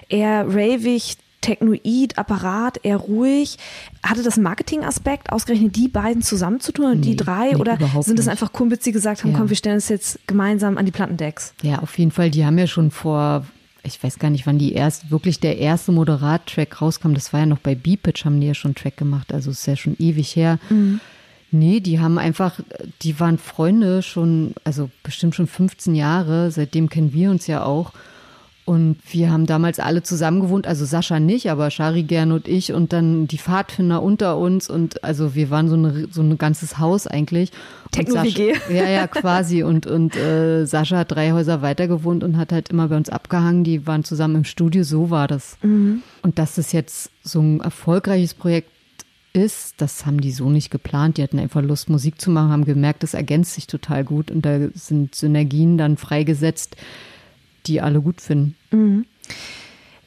eher 0.09 0.45
ravig, 0.47 1.17
technoid, 1.41 2.17
Apparat, 2.17 2.79
eher 2.83 2.97
ruhig. 2.97 3.57
Hatte 4.03 4.23
das 4.23 4.37
Marketing-Aspekt, 4.37 5.31
ausgerechnet 5.31 5.75
die 5.75 5.87
beiden 5.87 6.23
zusammenzutun 6.23 6.85
und 6.85 6.99
nee, 7.01 7.11
die 7.11 7.15
drei? 7.15 7.51
Nee, 7.51 7.55
oder 7.55 7.77
sind 8.01 8.17
das 8.17 8.27
einfach 8.27 8.51
Kumpels, 8.51 8.83
die 8.83 8.91
gesagt 8.91 9.23
haben, 9.23 9.31
ja. 9.31 9.37
komm, 9.37 9.49
wir 9.49 9.55
stellen 9.55 9.77
es 9.77 9.89
jetzt 9.89 10.19
gemeinsam 10.27 10.77
an 10.77 10.85
die 10.85 10.91
Plattendecks? 10.91 11.53
Ja, 11.61 11.79
auf 11.79 11.97
jeden 11.99 12.11
Fall. 12.11 12.31
Die 12.31 12.43
haben 12.43 12.57
ja 12.57 12.65
schon 12.65 12.89
vor, 12.89 13.45
ich 13.83 14.03
weiß 14.03 14.17
gar 14.17 14.31
nicht, 14.31 14.47
wann 14.47 14.57
die 14.57 14.73
erst, 14.73 15.11
wirklich 15.11 15.39
der 15.39 15.59
erste 15.59 15.91
Moderat-Track 15.91 16.81
rauskam. 16.81 17.13
Das 17.13 17.31
war 17.31 17.41
ja 17.41 17.45
noch 17.45 17.59
bei 17.59 17.75
B-Pitch, 17.75 18.25
haben 18.25 18.41
die 18.41 18.47
ja 18.47 18.55
schon 18.55 18.69
einen 18.69 18.75
Track 18.75 18.97
gemacht. 18.97 19.31
Also 19.33 19.51
ist 19.51 19.67
ja 19.67 19.75
schon 19.75 19.95
ewig 19.99 20.35
her. 20.35 20.57
Mhm. 20.69 20.99
Nee, 21.51 21.81
die 21.81 21.99
haben 21.99 22.17
einfach, 22.17 22.59
die 23.01 23.19
waren 23.19 23.37
Freunde 23.37 24.01
schon, 24.01 24.55
also 24.63 24.89
bestimmt 25.03 25.35
schon 25.35 25.47
15 25.47 25.95
Jahre. 25.95 26.49
Seitdem 26.49 26.89
kennen 26.89 27.13
wir 27.13 27.29
uns 27.29 27.45
ja 27.45 27.63
auch. 27.63 27.93
Und 28.71 28.95
wir 29.09 29.29
haben 29.29 29.47
damals 29.47 29.81
alle 29.81 30.01
zusammen 30.01 30.39
gewohnt, 30.39 30.65
also 30.65 30.85
Sascha 30.85 31.19
nicht, 31.19 31.51
aber 31.51 31.69
Shari 31.71 32.03
gern 32.03 32.31
und 32.31 32.47
ich 32.47 32.71
und 32.71 32.93
dann 32.93 33.27
die 33.27 33.37
Pfadfinder 33.37 34.01
unter 34.01 34.37
uns 34.37 34.69
und 34.69 35.03
also 35.03 35.35
wir 35.35 35.49
waren 35.49 35.67
so, 35.67 35.75
eine, 35.75 36.07
so 36.09 36.21
ein 36.21 36.37
ganzes 36.37 36.77
Haus 36.77 37.05
eigentlich. 37.05 37.51
Techno-WG. 37.91 38.53
Ja, 38.73 38.87
ja, 38.87 39.07
quasi. 39.07 39.63
Und, 39.63 39.87
und 39.87 40.15
äh, 40.15 40.63
Sascha 40.63 40.99
hat 40.99 41.11
drei 41.11 41.33
Häuser 41.33 41.61
weiter 41.61 41.89
gewohnt 41.89 42.23
und 42.23 42.37
hat 42.37 42.53
halt 42.53 42.69
immer 42.69 42.87
bei 42.87 42.95
uns 42.95 43.09
abgehangen. 43.09 43.65
Die 43.65 43.85
waren 43.87 44.05
zusammen 44.05 44.35
im 44.35 44.43
Studio, 44.45 44.83
so 44.83 45.09
war 45.09 45.27
das. 45.27 45.57
Mhm. 45.61 46.01
Und 46.21 46.39
dass 46.39 46.55
das 46.55 46.71
jetzt 46.71 47.11
so 47.23 47.41
ein 47.41 47.59
erfolgreiches 47.59 48.33
Projekt 48.35 48.69
ist, 49.33 49.81
das 49.81 50.05
haben 50.05 50.21
die 50.21 50.31
so 50.31 50.49
nicht 50.49 50.71
geplant. 50.71 51.17
Die 51.17 51.23
hatten 51.23 51.39
einfach 51.39 51.61
Lust, 51.61 51.89
Musik 51.89 52.21
zu 52.21 52.31
machen, 52.31 52.51
haben 52.51 52.63
gemerkt, 52.63 53.03
das 53.03 53.15
ergänzt 53.15 53.53
sich 53.53 53.67
total 53.67 54.05
gut 54.05 54.31
und 54.31 54.45
da 54.45 54.59
sind 54.73 55.13
Synergien 55.13 55.77
dann 55.77 55.97
freigesetzt 55.97 56.77
die 57.67 57.81
alle 57.81 58.01
gut 58.01 58.21
finden. 58.21 58.55
Mhm. 58.71 59.05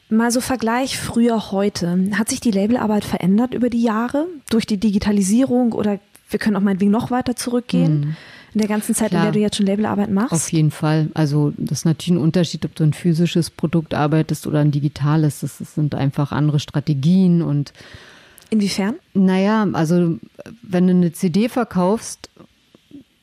Mal 0.09 0.31
so 0.31 0.39
Vergleich 0.39 0.97
früher 0.97 1.51
heute. 1.51 2.09
Hat 2.13 2.29
sich 2.29 2.39
die 2.39 2.51
Labelarbeit 2.51 3.05
verändert 3.05 3.53
über 3.53 3.69
die 3.69 3.81
Jahre 3.81 4.27
durch 4.49 4.65
die 4.65 4.77
Digitalisierung 4.77 5.73
oder 5.73 5.99
wir 6.29 6.39
können 6.39 6.55
auch 6.55 6.61
meinetwegen 6.61 6.91
noch 6.91 7.11
weiter 7.11 7.35
zurückgehen? 7.35 7.99
Mhm. 7.99 8.15
In 8.53 8.59
der 8.59 8.69
ganzen 8.69 8.95
Zeit, 8.95 9.09
Klar. 9.09 9.21
in 9.21 9.25
der 9.25 9.31
du 9.33 9.39
jetzt 9.39 9.57
schon 9.57 9.65
Labelarbeit 9.65 10.09
machst? 10.09 10.31
Auf 10.31 10.49
jeden 10.53 10.71
Fall. 10.71 11.09
Also 11.13 11.51
das 11.57 11.79
ist 11.79 11.85
natürlich 11.85 12.17
ein 12.17 12.23
Unterschied, 12.23 12.63
ob 12.63 12.73
du 12.73 12.85
ein 12.85 12.93
physisches 12.93 13.49
Produkt 13.49 13.93
arbeitest 13.93 14.47
oder 14.47 14.59
ein 14.59 14.71
digitales. 14.71 15.41
Das 15.41 15.57
sind 15.57 15.93
einfach 15.93 16.31
andere 16.31 16.59
Strategien 16.59 17.41
und 17.41 17.73
Inwiefern? 18.49 18.95
Naja, 19.13 19.67
also 19.73 20.17
wenn 20.61 20.87
du 20.87 20.93
eine 20.93 21.11
CD 21.11 21.49
verkaufst, 21.49 22.29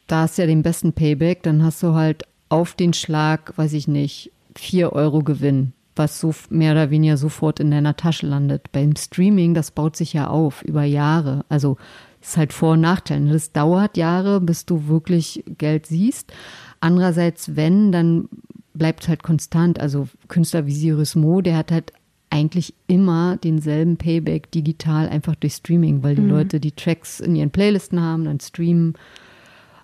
da 0.07 0.23
hast 0.23 0.37
du 0.37 0.43
ja 0.43 0.47
den 0.47 0.63
besten 0.63 0.93
Payback, 0.93 1.43
dann 1.43 1.63
hast 1.63 1.83
du 1.83 1.95
halt 1.95 2.25
auf 2.53 2.75
den 2.75 2.93
Schlag, 2.93 3.57
weiß 3.57 3.73
ich 3.73 3.89
nicht, 3.89 4.31
vier 4.55 4.93
Euro 4.93 5.23
Gewinn. 5.23 5.73
was 5.95 6.21
so 6.21 6.35
mehr 6.49 6.73
oder 6.73 6.91
weniger 6.91 7.19
sofort 7.19 7.61
in 7.61 7.71
deiner 7.71 7.97
Tasche 7.97 8.27
landet. 8.27 8.73
Beim 8.73 8.97
Streaming, 8.97 9.53
das 9.53 9.71
baut 9.71 9.95
sich 9.95 10.15
ja 10.15 10.29
auf 10.29 10.63
über 10.63 10.85
Jahre. 10.85 11.45
Also 11.51 11.77
ist 12.21 12.39
halt 12.39 12.55
Vor- 12.55 12.73
und 12.73 12.81
Nachteil. 12.81 13.29
Das 13.29 13.53
dauert 13.53 13.99
Jahre, 13.99 14.41
bis 14.41 14.65
du 14.65 14.87
wirklich 14.89 15.45
Geld 15.59 15.87
siehst. 15.87 16.33
Andererseits, 16.81 17.57
wenn, 17.57 17.93
dann 17.93 18.29
bleibt 18.73 19.03
es 19.03 19.09
halt 19.09 19.23
konstant. 19.23 19.81
Also 19.81 20.09
Künstler 20.29 20.67
wie 20.67 20.75
Sirius 20.75 21.15
Mo, 21.15 21.43
der 21.43 21.59
hat 21.59 21.71
halt 21.71 21.93
eigentlich 22.31 22.75
immer 22.87 23.37
denselben 23.37 23.99
Payback 23.99 24.51
digital 24.51 25.09
einfach 25.11 25.35
durch 25.37 25.55
Streaming, 25.55 26.03
weil 26.03 26.15
die 26.15 26.23
mhm. 26.23 26.31
Leute 26.31 26.61
die 26.61 26.73
Tracks 26.73 27.21
in 27.21 27.37
ihren 27.37 27.51
Playlisten 27.51 28.01
haben, 28.01 28.25
dann 28.25 28.41
streamen. 28.41 28.95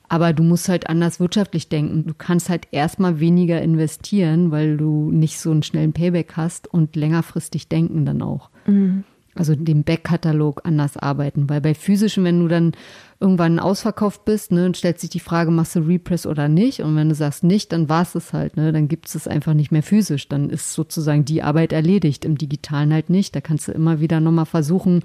Aber 0.09 0.33
du 0.33 0.43
musst 0.43 0.69
halt 0.69 0.89
anders 0.89 1.21
wirtschaftlich 1.21 1.69
denken. 1.69 2.07
Du 2.07 2.15
kannst 2.15 2.49
halt 2.49 2.69
erstmal 2.71 3.21
weniger 3.21 3.61
investieren, 3.61 4.51
weil 4.51 4.77
du 4.77 5.11
nicht 5.11 5.39
so 5.39 5.51
einen 5.51 5.63
schnellen 5.63 5.93
Payback 5.93 6.37
hast 6.37 6.67
und 6.67 6.97
längerfristig 6.97 7.69
denken 7.69 8.07
dann 8.07 8.23
auch. 8.23 8.51
Mhm 8.67 9.05
also 9.39 9.55
dem 9.55 9.85
Backkatalog 9.85 10.63
anders 10.65 10.97
arbeiten. 10.97 11.49
Weil 11.49 11.61
bei 11.61 11.75
physischen, 11.75 12.25
wenn 12.25 12.41
du 12.41 12.49
dann 12.49 12.73
irgendwann 13.21 13.59
ausverkauft 13.59 14.25
bist, 14.25 14.53
ne, 14.53 14.73
stellt 14.75 15.01
sich 15.01 15.11
die 15.11 15.21
Frage, 15.21 15.51
machst 15.51 15.75
du 15.75 15.81
Repress 15.81 16.27
oder 16.27 16.49
nicht? 16.49 16.81
Und 16.83 16.95
wenn 16.97 17.09
du 17.09 17.15
sagst 17.15 17.43
nicht, 17.43 17.73
dann 17.73 17.89
war 17.89 18.03
es 18.03 18.33
halt, 18.33 18.57
ne? 18.57 18.73
Dann 18.73 18.89
gibt 18.89 19.07
es 19.07 19.15
es 19.15 19.27
einfach 19.27 19.55
nicht 19.55 19.73
mehr 19.73 19.83
physisch. 19.83 20.29
Dann 20.29 20.51
ist 20.51 20.73
sozusagen 20.73 21.25
die 21.25 21.43
Arbeit 21.43 21.73
erledigt. 21.73 22.25
Im 22.25 22.39
Digitalen 22.39 22.93
halt 22.93 23.11
nicht. 23.11 23.35
Da 23.35 23.41
kannst 23.41 23.69
du 23.69 23.73
immer 23.73 24.01
wieder 24.01 24.21
nochmal 24.21 24.47
versuchen, 24.47 25.03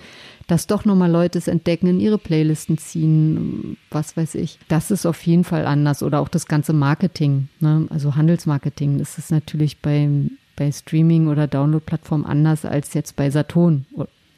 dass 0.47 0.67
doch 0.67 0.85
nochmal 0.85 1.11
Leute 1.11 1.37
es 1.37 1.47
entdecken, 1.47 1.87
in 1.87 1.99
ihre 1.99 2.17
Playlisten 2.17 2.77
ziehen, 2.77 3.77
was 3.89 4.15
weiß 4.15 4.35
ich. 4.35 4.59
Das 4.67 4.91
ist 4.91 5.05
auf 5.05 5.25
jeden 5.25 5.43
Fall 5.43 5.65
anders. 5.65 6.03
Oder 6.03 6.19
auch 6.19 6.29
das 6.29 6.47
ganze 6.47 6.73
Marketing, 6.73 7.49
ne? 7.59 7.87
Also 7.89 8.15
Handelsmarketing. 8.15 8.99
Das 8.99 9.17
ist 9.17 9.31
natürlich 9.31 9.81
beim 9.81 10.31
bei 10.55 10.71
Streaming 10.71 11.27
oder 11.27 11.47
Download-Plattformen 11.47 12.25
anders 12.25 12.63
als 12.63 12.93
jetzt 12.93 13.15
bei 13.15 13.29
Saturn 13.31 13.85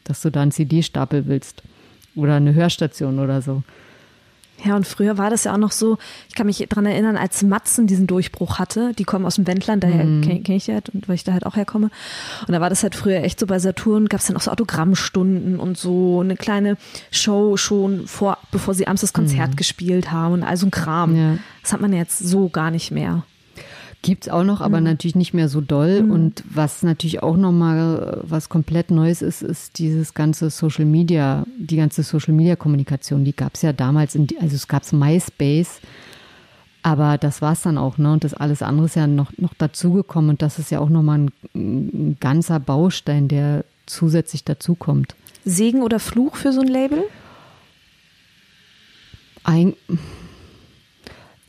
dass 0.06 0.22
du 0.22 0.32
da 0.32 0.42
einen 0.42 0.52
CD-Stapel 0.52 1.28
willst 1.28 1.64
oder 2.16 2.36
eine 2.36 2.54
Hörstation 2.54 3.20
oder 3.20 3.42
so. 3.42 3.64
Ja, 4.64 4.76
und 4.76 4.88
früher 4.88 5.18
war 5.18 5.30
das 5.30 5.44
ja 5.44 5.54
auch 5.54 5.58
noch 5.58 5.72
so, 5.72 5.98
ich 6.30 6.36
kann 6.36 6.48
mich 6.48 6.66
daran 6.70 6.86
erinnern, 6.86 7.18
als 7.18 7.44
Matzen 7.44 7.88
diesen 7.88 8.08
Durchbruch 8.08 8.58
hatte, 8.58 8.94
die 8.94 9.04
kommen 9.04 9.26
aus 9.26 9.36
dem 9.36 9.48
Wendland, 9.48 9.84
daher 9.84 10.06
mhm. 10.06 10.22
kenne 10.22 10.42
kenn 10.42 10.56
ich 10.56 10.68
ja, 10.68 10.80
und 10.94 11.10
weil 11.10 11.16
ich 11.16 11.26
da 11.26 11.34
halt 11.34 11.46
auch 11.46 11.58
herkomme. 11.58 11.90
Und 12.48 12.54
da 12.54 12.62
war 12.62 12.70
das 12.70 12.82
halt 12.82 12.96
früher 12.96 13.22
echt 13.22 13.40
so 13.40 13.48
bei 13.48 13.60
Saturn, 13.60 14.08
gab 14.08 14.22
es 14.22 14.28
dann 14.28 14.38
auch 14.38 14.42
so 14.42 14.52
Autogrammstunden 14.52 15.60
und 15.60 15.78
so 15.78 16.22
eine 16.22 16.38
kleine 16.38 16.78
Show 17.12 17.58
schon 17.58 18.08
vor, 18.08 18.38
bevor 18.52 18.74
sie 18.74 18.88
abends 18.88 19.02
das 19.02 19.14
Konzert 19.14 19.52
mhm. 19.52 19.56
gespielt 19.58 20.12
haben 20.12 20.36
und 20.36 20.44
all 20.44 20.56
so 20.56 20.68
ein 20.68 20.72
Kram. 20.72 21.16
Ja. 21.16 21.38
Das 21.62 21.74
hat 21.74 21.82
man 21.82 21.92
jetzt 21.92 22.20
so 22.20 22.48
gar 22.48 22.72
nicht 22.72 22.92
mehr. 22.92 23.24
Gibt 24.06 24.28
es 24.28 24.32
auch 24.32 24.44
noch, 24.44 24.62
aber 24.62 24.78
mhm. 24.78 24.84
natürlich 24.84 25.16
nicht 25.16 25.34
mehr 25.34 25.50
so 25.50 25.62
doll. 25.62 26.04
Mhm. 26.04 26.12
Und 26.12 26.44
was 26.48 26.84
natürlich 26.84 27.24
auch 27.24 27.38
nochmal 27.38 28.22
was 28.22 28.50
komplett 28.50 28.92
Neues 28.92 29.24
ist, 29.24 29.42
ist 29.42 29.80
dieses 29.80 30.14
ganze 30.14 30.52
Social 30.52 30.86
Media, 30.86 31.44
die 31.58 31.76
ganze 31.76 32.04
Social 32.04 32.36
Media 32.36 32.56
Kommunikation. 32.56 33.26
Die 33.26 33.36
gab 33.36 33.56
es 33.56 33.64
ja 33.64 33.74
damals, 33.74 34.14
in, 34.14 34.28
also 34.40 34.56
es 34.56 34.68
gab 34.68 34.94
MySpace, 34.94 35.82
aber 36.84 37.18
das 37.18 37.42
war 37.42 37.54
es 37.54 37.64
dann 37.64 37.80
auch, 37.80 37.98
ne? 37.98 38.14
Und 38.14 38.24
das 38.24 38.36
alles 38.36 38.62
andere 38.62 38.86
ist 38.86 38.96
ja 38.96 39.08
noch, 39.08 39.36
noch 39.40 39.56
dazugekommen. 39.56 40.30
Und 40.30 40.44
das 40.44 40.60
ist 40.60 40.70
ja 40.70 40.82
auch 40.82 40.90
nochmal 40.90 41.22
ein, 41.22 41.32
ein 41.56 42.18
ganzer 42.20 42.60
Baustein, 42.60 43.28
der 43.28 43.66
zusätzlich 43.88 44.44
dazukommt. 44.44 45.16
Segen 45.46 45.82
oder 45.82 46.00
Fluch 46.00 46.36
für 46.36 46.52
so 46.54 46.62
ein 46.62 46.68
Label? 46.68 47.06
Ein, 49.44 49.74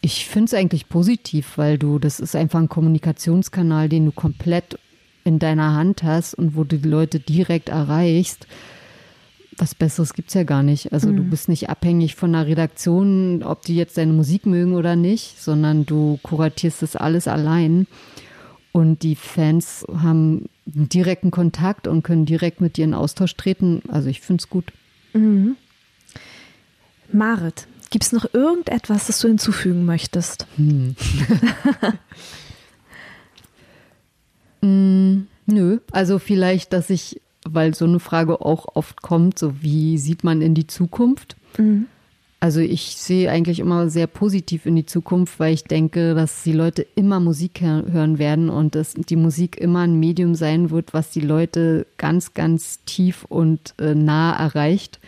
ich 0.07 0.27
finde 0.27 0.45
es 0.45 0.55
eigentlich 0.55 0.89
positiv, 0.89 1.59
weil 1.59 1.79
du, 1.79 1.99
das 1.99 2.21
ist 2.21 2.37
einfach 2.37 2.61
ein 2.61 2.69
Kommunikationskanal, 2.69 3.89
den 3.89 4.05
du 4.05 4.13
komplett 4.13 4.79
in 5.25 5.41
deiner 5.41 5.75
Hand 5.75 6.05
hast 6.05 6.35
und 6.35 6.55
wo 6.55 6.63
du 6.63 6.79
die 6.79 6.89
Leute 6.89 7.19
direkt 7.19 7.71
erreichst. 7.71 8.47
Was 9.59 9.75
Besseres 9.75 10.15
gibt 10.15 10.29
es 10.29 10.35
ja 10.35 10.45
gar 10.45 10.63
nicht. 10.63 10.93
Also 10.93 11.09
mhm. 11.09 11.17
du 11.17 11.23
bist 11.25 11.49
nicht 11.49 11.69
abhängig 11.71 12.15
von 12.15 12.33
einer 12.33 12.47
Redaktion, 12.47 13.43
ob 13.43 13.63
die 13.63 13.75
jetzt 13.75 13.99
deine 13.99 14.13
Musik 14.13 14.47
mögen 14.47 14.75
oder 14.77 14.95
nicht, 14.95 15.43
sondern 15.43 15.87
du 15.87 16.21
kuratierst 16.23 16.83
das 16.83 16.95
alles 16.95 17.27
allein. 17.27 17.89
Und 18.71 19.03
die 19.03 19.17
Fans 19.17 19.85
haben 19.89 20.49
einen 20.73 20.89
direkten 20.89 21.33
Kontakt 21.33 21.89
und 21.89 22.05
können 22.05 22.27
direkt 22.27 22.61
mit 22.61 22.77
dir 22.77 22.85
in 22.85 22.95
Austausch 22.95 23.35
treten. 23.35 23.83
Also 23.89 24.09
ich 24.09 24.21
finde 24.21 24.43
es 24.43 24.49
gut. 24.49 24.73
Mhm. 25.15 25.57
Marit, 27.13 27.67
Gibt 27.91 28.05
es 28.05 28.13
noch 28.13 28.33
irgendetwas, 28.33 29.07
das 29.07 29.21
du 29.21 29.29
hinzufügen 29.29 29.85
möchtest? 29.85 30.47
Hm. 30.57 30.97
mm, 34.61 35.27
nö, 35.47 35.79
also 35.93 36.19
vielleicht, 36.19 36.73
dass 36.73 36.91
ich, 36.91 37.21
weil 37.45 37.75
so 37.75 37.85
eine 37.85 38.01
Frage 38.01 38.41
auch 38.41 38.67
oft 38.75 39.03
kommt, 39.03 39.39
so 39.39 39.63
wie 39.63 39.99
sieht 39.99 40.25
man 40.25 40.43
in 40.43 40.55
die 40.55 40.67
Zukunft? 40.67 41.37
Mhm. 41.59 41.87
Also 42.39 42.61
ich 42.61 42.97
sehe 42.97 43.31
eigentlich 43.31 43.61
immer 43.61 43.89
sehr 43.89 44.07
positiv 44.07 44.67
in 44.67 44.77
die 44.77 44.85
Zukunft, 44.85 45.41
weil 45.41 45.55
ich 45.55 45.65
denke, 45.65 46.15
dass 46.15 46.43
die 46.43 46.53
Leute 46.53 46.87
immer 46.95 47.19
Musik 47.19 47.63
hören 47.63 48.19
werden 48.19 48.51
und 48.51 48.75
dass 48.75 48.93
die 48.93 49.17
Musik 49.17 49.57
immer 49.57 49.81
ein 49.81 49.99
Medium 49.99 50.35
sein 50.35 50.71
wird, 50.71 50.93
was 50.93 51.11
die 51.11 51.21
Leute 51.21 51.87
ganz, 51.97 52.35
ganz 52.35 52.85
tief 52.85 53.25
und 53.25 53.75
äh, 53.79 53.95
nah 53.95 54.37
erreicht. 54.37 55.01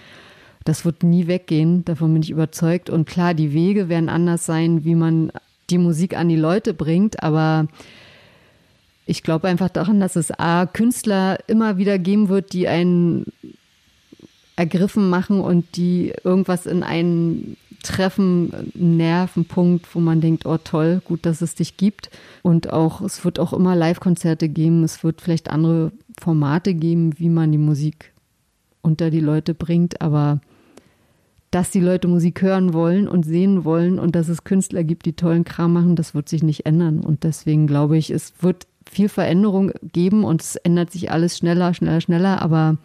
Das 0.69 0.85
wird 0.85 1.03
nie 1.03 1.29
weggehen, 1.29 1.83
davon 1.87 2.13
bin 2.13 2.23
ich 2.23 2.29
überzeugt. 2.29 2.91
Und 2.91 3.07
klar, 3.07 3.33
die 3.33 3.55
Wege 3.55 3.89
werden 3.89 4.11
anders 4.11 4.45
sein, 4.45 4.85
wie 4.85 4.95
man 4.95 5.33
die 5.71 5.79
Musik 5.79 6.15
an 6.15 6.29
die 6.29 6.37
Leute 6.37 6.75
bringt, 6.75 7.23
aber 7.23 7.69
ich 9.07 9.23
glaube 9.23 9.49
einfach 9.49 9.71
daran, 9.71 9.99
dass 9.99 10.15
es 10.15 10.31
A, 10.31 10.67
Künstler 10.67 11.39
immer 11.47 11.79
wieder 11.79 11.99
geben 11.99 12.29
wird, 12.29 12.53
die 12.53 12.69
einen 12.69 13.25
ergriffen 14.57 15.09
machen 15.09 15.41
und 15.41 15.75
die 15.79 16.13
irgendwas 16.23 16.67
in 16.67 16.83
einen 16.83 17.57
treffen, 17.83 18.53
einen 18.53 18.99
Nervenpunkt, 18.99 19.95
wo 19.95 20.01
man 20.01 20.21
denkt, 20.21 20.45
oh 20.45 20.59
toll, 20.59 21.01
gut, 21.03 21.25
dass 21.25 21.41
es 21.41 21.55
dich 21.55 21.79
gibt. 21.79 22.11
Und 22.43 22.75
auch, 22.75 23.01
es 23.01 23.25
wird 23.25 23.39
auch 23.39 23.55
immer 23.55 23.75
Live-Konzerte 23.75 24.51
geben, 24.51 24.85
es 24.85 25.03
wird 25.03 25.23
vielleicht 25.23 25.49
andere 25.49 25.93
Formate 26.21 26.75
geben, 26.75 27.19
wie 27.19 27.31
man 27.31 27.53
die 27.53 27.57
Musik 27.57 28.13
unter 28.83 29.09
die 29.09 29.21
Leute 29.21 29.55
bringt, 29.55 30.03
aber 30.03 30.43
dass 31.51 31.71
die 31.71 31.81
Leute 31.81 32.09
Musik 32.09 32.43
hören 32.43 32.73
wollen 32.73 33.09
und 33.09 33.25
sehen 33.25 33.65
wollen 33.65 33.99
und 33.99 34.15
dass 34.15 34.29
es 34.29 34.45
Künstler 34.45 34.85
gibt, 34.85 35.07
die 35.07 35.15
tollen 35.15 35.45
Kram 35.45 35.73
machen, 35.73 35.97
das 35.97 36.15
wird 36.15 36.29
sich 36.29 36.43
nicht 36.43 36.67
ändern. 36.67 37.01
Und 37.01 37.25
deswegen 37.25 37.67
glaube 37.67 37.97
ich, 37.97 38.11
es 38.11 38.35
wird 38.41 38.67
viel 38.91 39.09
Veränderung 39.09 39.73
geben 39.83 40.25
und 40.25 40.43
es 40.43 40.57
ändert 40.57 40.91
sich 40.91 41.11
alles 41.11 41.39
schneller, 41.39 41.73
schneller, 41.75 42.01
schneller, 42.01 42.43
aber 42.43 42.77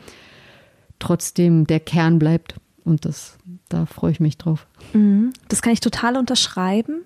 trotzdem 0.99 1.67
der 1.67 1.79
Kern 1.79 2.19
bleibt. 2.19 2.55
Und 2.85 3.05
das, 3.05 3.37
da 3.69 3.85
freue 3.85 4.11
ich 4.11 4.19
mich 4.19 4.37
drauf. 4.37 4.67
Mhm. 4.93 5.31
Das 5.47 5.61
kann 5.61 5.73
ich 5.73 5.79
total 5.79 6.17
unterschreiben. 6.17 7.03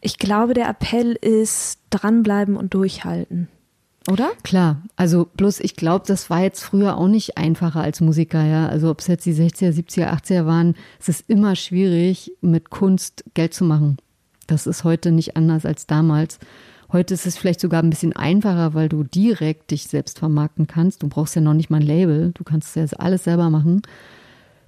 Ich 0.00 0.18
glaube, 0.18 0.54
der 0.54 0.68
Appell 0.68 1.12
ist 1.12 1.80
dranbleiben 1.90 2.56
und 2.56 2.74
durchhalten 2.74 3.48
oder? 4.08 4.30
Klar, 4.42 4.82
also 4.96 5.28
bloß 5.36 5.60
ich 5.60 5.76
glaube, 5.76 6.04
das 6.06 6.30
war 6.30 6.42
jetzt 6.42 6.62
früher 6.62 6.96
auch 6.96 7.08
nicht 7.08 7.36
einfacher 7.36 7.80
als 7.80 8.00
Musiker, 8.00 8.44
ja. 8.44 8.68
Also 8.68 8.90
ob 8.90 9.00
es 9.00 9.06
jetzt 9.06 9.26
die 9.26 9.34
60er, 9.34 9.72
70er, 9.72 10.12
80er 10.12 10.46
waren, 10.46 10.74
es 11.00 11.08
ist 11.08 11.28
immer 11.28 11.56
schwierig, 11.56 12.32
mit 12.40 12.70
Kunst 12.70 13.24
Geld 13.34 13.54
zu 13.54 13.64
machen. 13.64 13.96
Das 14.46 14.66
ist 14.66 14.84
heute 14.84 15.10
nicht 15.10 15.36
anders 15.36 15.66
als 15.66 15.86
damals. 15.86 16.38
Heute 16.92 17.14
ist 17.14 17.26
es 17.26 17.36
vielleicht 17.36 17.60
sogar 17.60 17.82
ein 17.82 17.90
bisschen 17.90 18.14
einfacher, 18.14 18.74
weil 18.74 18.88
du 18.88 19.02
direkt 19.02 19.72
dich 19.72 19.88
selbst 19.88 20.20
vermarkten 20.20 20.68
kannst. 20.68 21.02
Du 21.02 21.08
brauchst 21.08 21.34
ja 21.34 21.42
noch 21.42 21.54
nicht 21.54 21.68
mal 21.68 21.80
ein 21.80 21.86
Label, 21.86 22.30
du 22.32 22.44
kannst 22.44 22.76
ja 22.76 22.84
alles 22.98 23.24
selber 23.24 23.50
machen. 23.50 23.82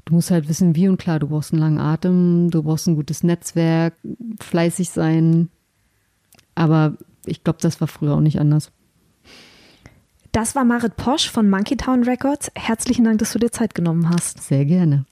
Du 0.05 0.14
musst 0.14 0.31
halt 0.31 0.48
wissen, 0.48 0.74
wie 0.74 0.88
und 0.88 0.96
klar, 0.96 1.20
du 1.20 1.29
brauchst 1.29 1.53
einen 1.53 1.61
langen 1.61 1.79
Atem, 1.79 2.51
du 2.51 2.62
brauchst 2.62 2.88
ein 2.88 2.96
gutes 2.96 3.22
Netzwerk, 3.22 3.94
fleißig 4.40 4.90
sein. 4.90 5.48
Aber 6.55 6.96
ich 7.24 7.44
glaube, 7.44 7.61
das 7.62 7.81
war 7.81 7.87
früher 7.87 8.14
auch 8.14 8.20
nicht 8.20 8.40
anders. 8.40 8.72
Das 10.38 10.55
war 10.55 10.62
Marit 10.64 10.94
Posch 10.94 11.29
von 11.29 11.51
Monkey 11.51 11.77
Town 11.77 12.05
Records. 12.05 12.53
Herzlichen 12.55 13.03
Dank, 13.03 13.18
dass 13.18 13.33
du 13.33 13.40
dir 13.40 13.51
Zeit 13.51 13.74
genommen 13.74 14.09
hast. 14.09 14.40
Sehr 14.40 14.64
gerne. 14.64 15.05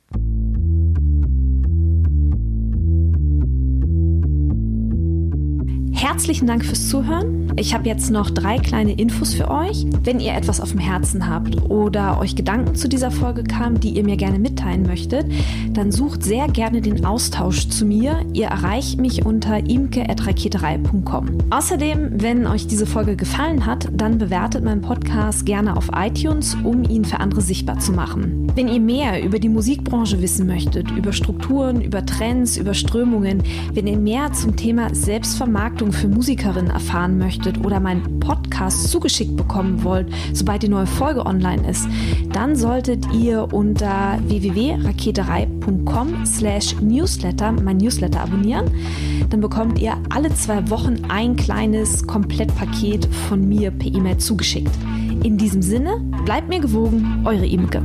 Herzlichen 6.16 6.46
Dank 6.46 6.64
fürs 6.64 6.88
Zuhören. 6.88 7.52
Ich 7.56 7.74
habe 7.74 7.86
jetzt 7.86 8.10
noch 8.10 8.30
drei 8.30 8.56
kleine 8.58 8.92
Infos 8.92 9.34
für 9.34 9.50
euch. 9.50 9.84
Wenn 10.02 10.18
ihr 10.18 10.32
etwas 10.32 10.62
auf 10.62 10.70
dem 10.70 10.80
Herzen 10.80 11.28
habt 11.28 11.70
oder 11.70 12.18
euch 12.18 12.34
Gedanken 12.34 12.74
zu 12.74 12.88
dieser 12.88 13.10
Folge 13.10 13.44
kamen, 13.44 13.80
die 13.80 13.90
ihr 13.90 14.02
mir 14.02 14.16
gerne 14.16 14.38
mitteilen 14.38 14.84
möchtet, 14.84 15.26
dann 15.74 15.92
sucht 15.92 16.22
sehr 16.24 16.48
gerne 16.48 16.80
den 16.80 17.04
Austausch 17.04 17.68
zu 17.68 17.84
mir. 17.84 18.24
Ihr 18.32 18.46
erreicht 18.46 18.98
mich 18.98 19.26
unter 19.26 19.58
imke.raketerei.com. 19.58 21.26
Außerdem, 21.50 22.22
wenn 22.22 22.46
euch 22.46 22.66
diese 22.66 22.86
Folge 22.86 23.14
gefallen 23.14 23.66
hat, 23.66 23.86
dann 23.92 24.16
bewertet 24.16 24.64
meinen 24.64 24.80
Podcast 24.80 25.44
gerne 25.44 25.76
auf 25.76 25.90
iTunes, 25.94 26.56
um 26.64 26.82
ihn 26.84 27.04
für 27.04 27.20
andere 27.20 27.42
sichtbar 27.42 27.78
zu 27.78 27.92
machen. 27.92 28.50
Wenn 28.54 28.68
ihr 28.68 28.80
mehr 28.80 29.22
über 29.22 29.38
die 29.38 29.50
Musikbranche 29.50 30.22
wissen 30.22 30.46
möchtet, 30.46 30.90
über 30.92 31.12
Strukturen, 31.12 31.82
über 31.82 32.06
Trends, 32.06 32.56
über 32.56 32.72
Strömungen, 32.72 33.42
wenn 33.74 33.86
ihr 33.86 33.98
mehr 33.98 34.32
zum 34.32 34.56
Thema 34.56 34.94
Selbstvermarktung 34.94 35.92
für 35.92 36.05
für 36.06 36.14
Musikerinnen 36.14 36.70
erfahren 36.70 37.18
möchtet 37.18 37.64
oder 37.64 37.80
meinen 37.80 38.20
Podcast 38.20 38.88
zugeschickt 38.90 39.36
bekommen 39.36 39.82
wollt, 39.82 40.06
sobald 40.32 40.62
die 40.62 40.68
neue 40.68 40.86
Folge 40.86 41.26
online 41.26 41.68
ist, 41.68 41.88
dann 42.32 42.54
solltet 42.54 43.12
ihr 43.12 43.52
unter 43.52 44.20
www.raketerei.com 44.28 46.24
slash 46.24 46.76
newsletter 46.80 47.50
mein 47.50 47.78
Newsletter 47.78 48.20
abonnieren. 48.20 48.70
Dann 49.30 49.40
bekommt 49.40 49.80
ihr 49.80 49.96
alle 50.10 50.32
zwei 50.34 50.70
Wochen 50.70 51.02
ein 51.08 51.34
kleines 51.34 52.06
Komplettpaket 52.06 53.08
von 53.28 53.48
mir 53.48 53.72
per 53.72 53.92
E-Mail 53.92 54.18
zugeschickt. 54.18 54.70
In 55.24 55.36
diesem 55.38 55.62
Sinne, 55.62 56.00
bleibt 56.24 56.48
mir 56.48 56.60
gewogen, 56.60 57.22
eure 57.24 57.46
Imke. 57.46 57.82